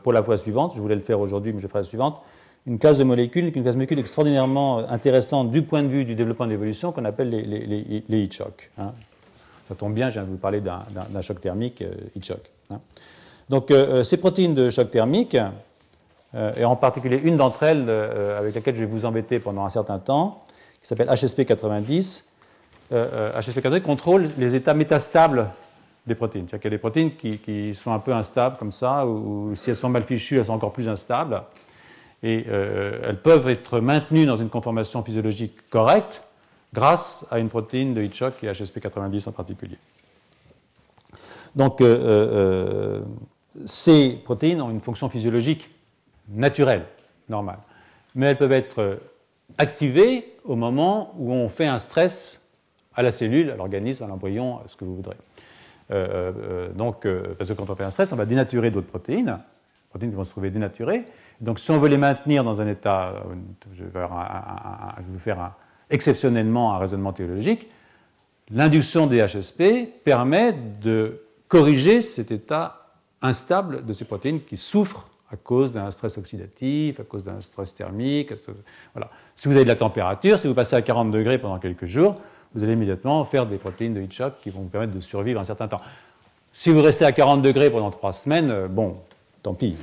[0.02, 2.22] pour la fois suivante, je voulais le faire aujourd'hui, mais je ferai la suivante,
[2.68, 6.14] une classe de molécules, une classe de molécules extraordinairement intéressante du point de vue du
[6.14, 7.42] développement de l'évolution qu'on appelle les,
[8.06, 8.70] les, heat shocks.
[8.78, 8.92] Hein.
[9.68, 12.40] Ça tombe bien, je viens de vous parler d'un choc thermique, euh, heat shock.
[12.70, 12.80] Hein.
[13.48, 15.36] Donc euh, euh, ces protéines de choc thermique,
[16.58, 19.98] et en particulier une d'entre elles avec laquelle je vais vous embêter pendant un certain
[19.98, 20.44] temps,
[20.82, 22.24] qui s'appelle HSP90,
[22.92, 25.46] HSP90 contrôle les états métastables
[26.08, 26.14] des.
[26.14, 29.54] C'est-à-dire qu'il y a des protéines qui, qui, sont un peu instables comme ça, ou
[29.54, 31.42] si elles sont mal fichues, elles sont encore plus instables
[32.22, 36.22] et euh, elles peuvent être maintenues dans une conformation physiologique correcte
[36.72, 39.78] grâce à une protéine de Hitchcock et HSP90 en particulier.
[41.54, 43.00] Donc, euh, euh,
[43.64, 45.70] ces protéines ont une fonction physiologique
[46.28, 46.84] naturelle,
[47.28, 47.58] normale,
[48.14, 48.98] mais elles peuvent être
[49.56, 52.40] activées au moment où on fait un stress
[52.94, 55.16] à la cellule, à l'organisme, à l'embryon, à ce que vous voudrez.
[55.90, 57.06] Donc,
[57.38, 59.38] parce que quand on fait un stress, on va dénaturer d'autres protéines,
[59.90, 61.06] protéines qui vont se trouver dénaturées,
[61.40, 63.34] donc si on veut les maintenir dans un état, euh,
[63.72, 64.06] je vais,
[65.08, 65.52] vous faire
[65.90, 67.70] exceptionnellement un raisonnement théologique,
[68.50, 72.90] l'induction des HSP permet de corriger cet état
[73.22, 77.74] instable de ces protéines qui souffrent à cause d'un stress oxydatif, à cause d'un stress
[77.74, 78.32] thermique.
[78.94, 79.10] Voilà.
[79.34, 82.20] Si vous avez de la température, si vous passez à 40 degrés pendant quelques jours,
[82.54, 85.40] vous allez immédiatement faire des protéines de heat shock qui vont vous permettre de survivre
[85.40, 85.80] un certain temps.
[86.52, 88.96] Si vous restez à 40 degrés pendant 3 semaines, euh, bon,
[89.42, 89.76] tant pis.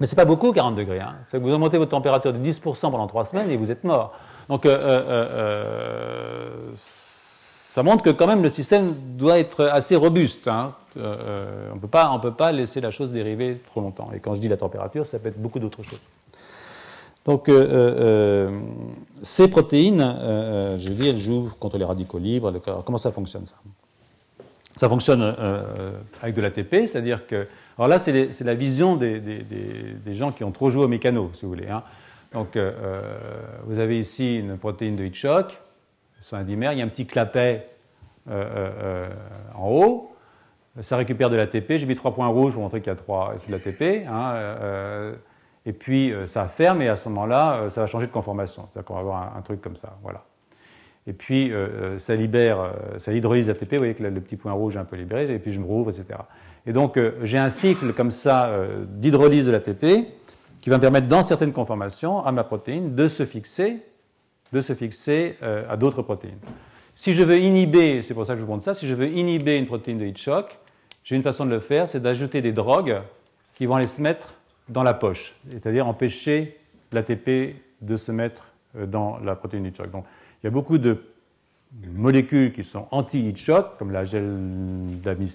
[0.00, 1.00] Mais ce n'est pas beaucoup, 40 degrés.
[1.00, 1.16] Hein.
[1.32, 4.14] Vous augmentez votre température de 10% pendant 3 semaines et vous êtes mort.
[4.48, 10.48] Donc, euh, euh, ça montre que quand même le système doit être assez robuste.
[10.48, 10.72] Hein.
[10.96, 14.10] on ne peut pas laisser la chose dériver trop longtemps.
[14.14, 16.00] Et quand je dis la température, ça peut être beaucoup d'autres choses.
[17.24, 17.50] Donc,
[19.22, 20.16] ces protéines,
[20.78, 22.52] je dis, elles jouent contre les radicaux libres.
[22.84, 23.56] Comment ça fonctionne ça?
[24.76, 25.34] Ça fonctionne
[26.22, 27.46] avec de l'ATP, c'est-à-dire que
[27.78, 29.22] alors là, c'est la vision des,
[30.08, 31.68] gens qui ont trop joué au mécano, si vous voulez.
[31.68, 31.84] Hein.
[32.32, 33.02] Donc, euh, euh,
[33.64, 35.56] vous avez ici une protéine de Hitchcock,
[36.20, 37.68] son un dimère, il y a un petit clapet
[38.28, 39.08] euh,
[39.54, 40.12] en haut,
[40.80, 41.76] ça récupère de l'ATP.
[41.76, 44.06] J'ai mis trois points rouges pour montrer qu'il y a trois de l'ATP.
[44.08, 45.14] Hein,
[45.68, 48.64] et puis, ça ferme, et à ce moment-là, ça va changer de conformation.
[48.66, 49.98] C'est-à-dire qu'on va avoir un, truc comme ça.
[50.02, 50.24] Voilà.
[51.06, 51.52] Et puis,
[51.98, 53.72] ça libère, ça hydrolyse l'ATP.
[53.72, 55.66] Vous voyez que le petit point rouge est un peu libéré, et puis je me
[55.66, 56.18] rouvre, etc.
[56.68, 60.06] Et donc, euh, j'ai un cycle comme ça euh, d'hydrolyse de l'ATP
[60.60, 63.78] qui va me permettre, dans certaines conformations, à ma protéine de se fixer,
[64.52, 66.38] de se fixer euh, à d'autres protéines.
[66.94, 69.06] Si je veux inhiber, c'est pour ça que je vous montre ça, si je veux
[69.06, 70.58] inhiber une protéine de heat shock,
[71.04, 73.00] j'ai une façon de le faire, c'est d'ajouter des drogues
[73.54, 74.34] qui vont aller se mettre
[74.68, 76.58] dans la poche, c'est-à-dire empêcher
[76.92, 79.90] l'ATP de se mettre dans la protéine heat shock.
[79.90, 80.04] Donc,
[80.42, 81.02] il y a beaucoup de
[81.92, 84.24] molécules qui sont anti-heat shock, comme la gel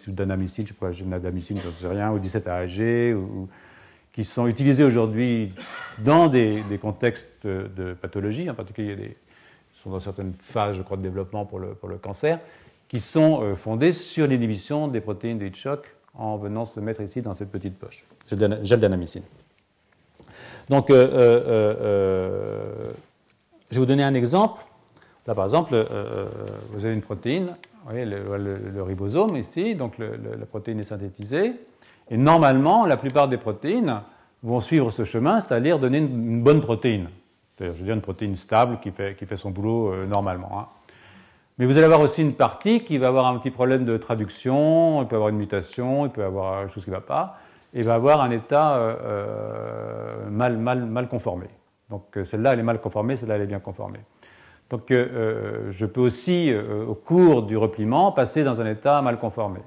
[0.07, 3.47] d'anamycine, je sais pas, d'adamycine, je ne sais rien, ou 17-AG, ou,
[4.11, 5.53] qui sont utilisées aujourd'hui
[5.99, 9.17] dans des, contextes de pathologie, en particulier des,
[9.83, 12.39] sont dans certaines phases, je crois, de développement pour le, pour le cancer,
[12.87, 17.33] qui sont fondées sur l'inhibition des protéines de Hitchcock en venant se mettre ici dans
[17.33, 19.23] cette petite poche, gel d'anamycine.
[20.69, 20.95] Donc, je
[23.71, 24.63] vais vous donner un exemple.
[25.27, 25.87] Là, par exemple,
[26.71, 31.53] vous avez une protéine, vous voyez, le, ribosome ici, donc la protéine est synthétisée.
[32.09, 34.01] Et normalement, la plupart des protéines
[34.43, 37.09] vont suivre ce chemin, c'est-à-dire donner une, bonne protéine.
[37.59, 40.59] Je veux dire une protéine stable qui fait, qui fait son boulot euh, normalement.
[40.59, 40.67] Hein.
[41.57, 45.01] Mais vous allez avoir aussi une partie qui va avoir un petit problème de traduction,
[45.01, 47.37] il peut avoir une mutation, il peut avoir quelque chose qui ne va pas,
[47.73, 51.47] et va avoir un état euh, euh, mal, mal, mal conformé.
[51.89, 53.99] Donc celle-là, elle est mal conformée, celle-là, elle est bien conformée.
[54.69, 56.51] Donc je peux aussi,
[56.87, 59.59] au cours du repliement, passer dans un état mal conformé.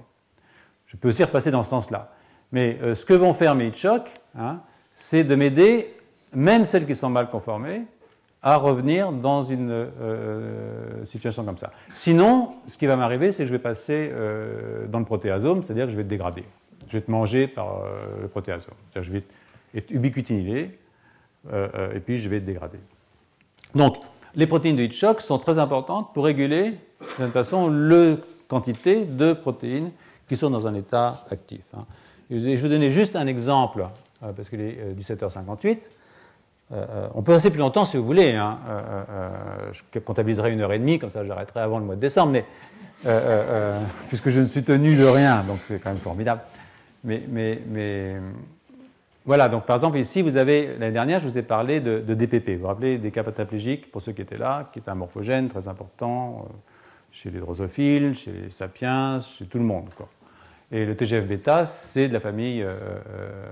[0.87, 2.13] Je peux aussi repasser dans ce sens-là.
[2.53, 4.61] Mais euh, ce que vont faire mes chocs, hein,
[4.95, 5.97] c'est de m'aider,
[6.33, 7.83] même celles qui sont mal conformées,
[8.47, 11.73] à revenir dans une euh, situation comme ça.
[11.93, 15.87] Sinon, ce qui va m'arriver, c'est que je vais passer euh, dans le protéasome, c'est-à-dire
[15.87, 16.45] que je vais être dégradé.
[16.87, 17.83] Je vais être mangé par
[18.23, 18.75] le protéasome.
[18.95, 19.25] Je vais
[19.75, 20.79] être ubiquitinylé,
[21.53, 22.79] et puis je vais être dégradé.
[23.75, 23.97] Donc,
[24.37, 26.75] les protéines de Hitchcock sont très importantes pour réguler,
[27.19, 28.15] d'une façon, la
[28.47, 29.91] quantité de protéines
[30.29, 31.63] qui sont dans un état actif.
[31.75, 31.85] Hein.
[32.31, 33.89] Je vais vous donner juste un exemple,
[34.23, 35.79] euh, parce qu'il est 17h58.
[36.73, 38.33] Euh, euh, on peut rester plus longtemps si vous voulez.
[38.33, 38.59] Hein.
[39.73, 42.45] je comptabiliserai une heure et demie, comme ça j'arrêterai avant le mois de décembre, mais,
[44.09, 46.41] puisque je ne suis tenu de rien, donc c'est quand même formidable.
[47.05, 48.17] Mais,
[49.25, 52.51] voilà, donc par exemple ici, vous avez, l'année dernière, je vous ai parlé de, DPP.
[52.51, 55.49] Vous vous rappelez des cas pathaplégiques, pour ceux qui étaient là, qui est un morphogène
[55.49, 56.49] très important
[57.13, 59.89] chez les drosophiles, chez les sapiens, chez tout le monde.
[60.73, 62.77] Et le TGF-bêta, c'est de la famille euh,
[63.11, 63.49] euh,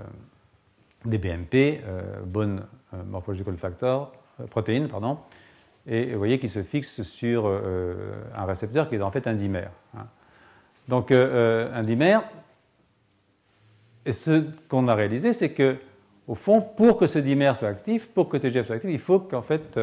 [1.05, 2.65] des BMP, euh, Bone
[3.07, 4.13] Morphological Factor,
[4.49, 5.17] protéines, pardon,
[5.85, 9.71] et vous voyez qu'il se fixe sur un récepteur qui est en fait un dimère.
[9.97, 10.07] Hein.
[10.87, 12.23] Donc un dimère,
[14.05, 15.75] et ce qu'on a réalisé, c'est que
[16.27, 19.19] au fond, pour que ce dimère soit actif, pour que TGF soit actif, il faut
[19.19, 19.77] qu'en fait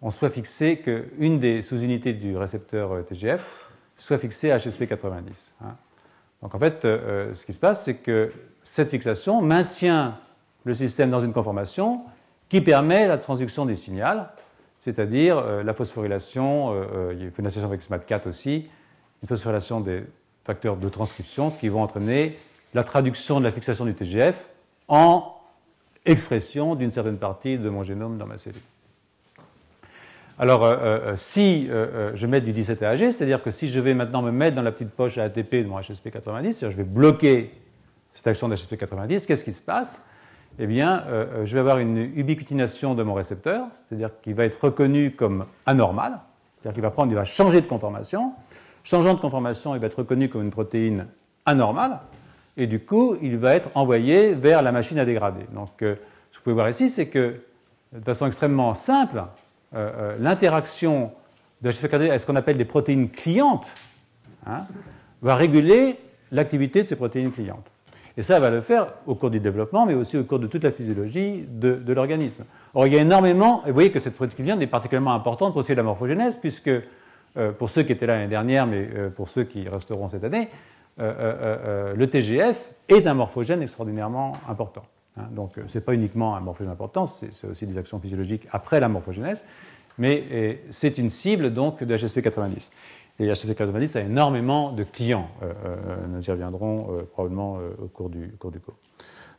[0.00, 5.52] on soit fixé qu'une des sous-unités du récepteur TGF soit fixé à HSP90.
[5.62, 5.76] Hein.
[6.46, 6.98] Donc en fait, euh,
[7.30, 8.32] euh, ce qui se passe, c'est que
[8.62, 10.16] cette fixation maintient
[10.62, 12.02] le système dans une conformation
[12.48, 14.22] qui permet la transduction des signaux,
[14.78, 16.72] c'est-à-dire euh, la phosphorylation,
[17.10, 18.68] il y a une association avec SMAT4 aussi,
[19.24, 20.04] une phosphorylation des
[20.44, 22.38] facteurs de transcription qui vont entraîner
[22.74, 24.48] la traduction de la fixation du TGF
[24.86, 25.34] en
[26.04, 28.62] expression d'une certaine partie de mon génome dans ma cellule.
[30.38, 33.94] Alors, euh, euh, si euh, je mets du 17 AG, c'est-à-dire que si je vais
[33.94, 37.52] maintenant me mettre dans la petite poche ATP de mon HSP90, c'est-à-dire je vais bloquer
[38.12, 40.04] cette action de HSP90, qu'est-ce qui se passe?
[40.58, 41.04] Eh bien,
[41.44, 46.20] je vais avoir une ubiquitination de mon récepteur, c'est-à-dire qu'il va être reconnu comme anormal,
[46.56, 48.32] c'est-à-dire qu'il va prendre, il va changer de conformation.
[48.82, 51.08] Changeant de conformation, il va être reconnu comme une protéine
[51.44, 52.00] anormale,
[52.56, 55.44] et du coup, il va être envoyé vers la machine à dégrader.
[55.52, 55.98] Donc, ce que
[56.36, 57.36] vous pouvez voir ici, c'est que,
[57.92, 59.24] de façon extrêmement simple,
[59.74, 61.10] euh, euh, l'interaction
[61.60, 63.74] de HSP avec ce qu'on appelle des protéines clientes
[64.46, 64.64] hein,
[65.22, 65.98] va réguler
[66.30, 67.66] l'activité de ces protéines clientes.
[68.16, 70.64] Et ça va le faire au cours du développement, mais aussi au cours de toute
[70.64, 72.44] la physiologie de, l'organisme.
[72.74, 75.52] Or, il y a énormément, et vous voyez que cette protéine cliente est particulièrement importante
[75.52, 79.28] pour de la morphogénèse, puisque euh, pour ceux qui étaient là l'année dernière, mais pour
[79.28, 80.48] ceux qui resteront cette année,
[80.98, 84.84] le TGF est un morphogène extraordinairement important.
[85.16, 88.80] Hein, donc, ce n'est pas uniquement un morphogène important, c'est aussi des actions physiologiques après
[88.80, 89.44] la morphogénèse,
[89.98, 92.70] mais c'est une cible donc de HSP90.
[93.18, 95.30] Et HSP90 a énormément de clients.
[95.42, 98.60] Euh, euh, nous y reviendrons euh, probablement au cours du, cours du.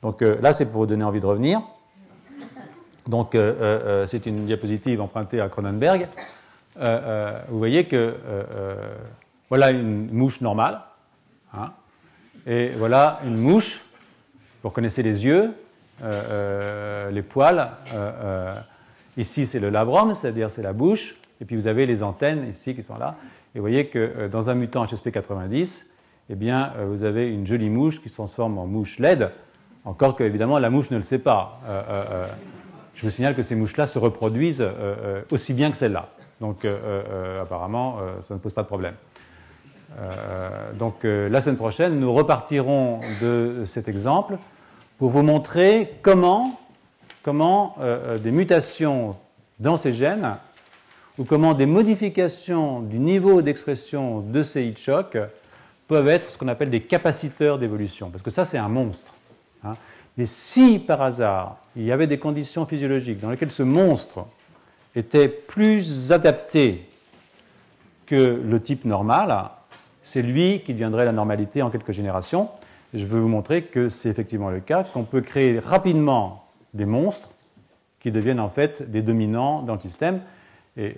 [0.01, 1.61] Donc là, c'est pour vous donner envie de revenir.
[3.07, 3.37] Donc,
[4.07, 6.07] c'est une diapositive empruntée à Cronenberg.
[6.75, 8.15] vous voyez que
[9.49, 10.81] voilà une mouche normale.
[11.53, 11.71] Hein,
[12.45, 13.85] et voilà une mouche.
[14.61, 15.66] Vous reconnaissez les yeux, euh, euh,
[16.01, 17.69] les poils.
[17.93, 18.53] Euh,
[19.17, 21.15] ici, c'est le labrum, c'est-à-dire c'est la bouche.
[21.41, 23.15] Et puis vous avez les antennes ici qui sont là.
[23.53, 25.85] Et vous voyez que dans un mutant HSP90,
[26.29, 29.31] eh bien, vous avez une jolie mouche qui se transforme en mouche LED,
[29.85, 31.61] encore que, évidemment, la mouche ne le sait pas.
[32.93, 34.67] je vous signale que ces mouches-là se reproduisent
[35.31, 36.09] aussi bien que celles-là.
[36.41, 36.67] Donc,
[37.41, 38.95] apparemment, ça ne pose pas de problème.
[40.77, 44.37] donc, la semaine prochaine, nous repartirons de cet exemple
[44.97, 46.59] pour vous montrer comment,
[47.23, 49.15] comment euh, euh, des mutations
[49.59, 50.37] dans ces gènes
[51.17, 55.17] ou comment des modifications du niveau d'expression de ces heat shocks
[55.87, 58.09] peuvent être ce qu'on appelle des capaciteurs d'évolution.
[58.09, 59.13] Parce que ça, c'est un monstre.
[59.63, 59.75] Hein.
[60.17, 64.25] Mais si par hasard, il y avait des conditions physiologiques dans lesquelles ce monstre
[64.95, 66.89] était plus adapté
[68.05, 69.49] que le type normal,
[70.01, 72.49] c'est lui qui deviendrait la normalité en quelques générations.
[72.93, 77.29] Je veux vous montrer que c'est effectivement le cas, qu'on peut créer rapidement des monstres
[77.99, 80.21] qui deviennent en fait des dominants dans le système.
[80.79, 80.93] Et,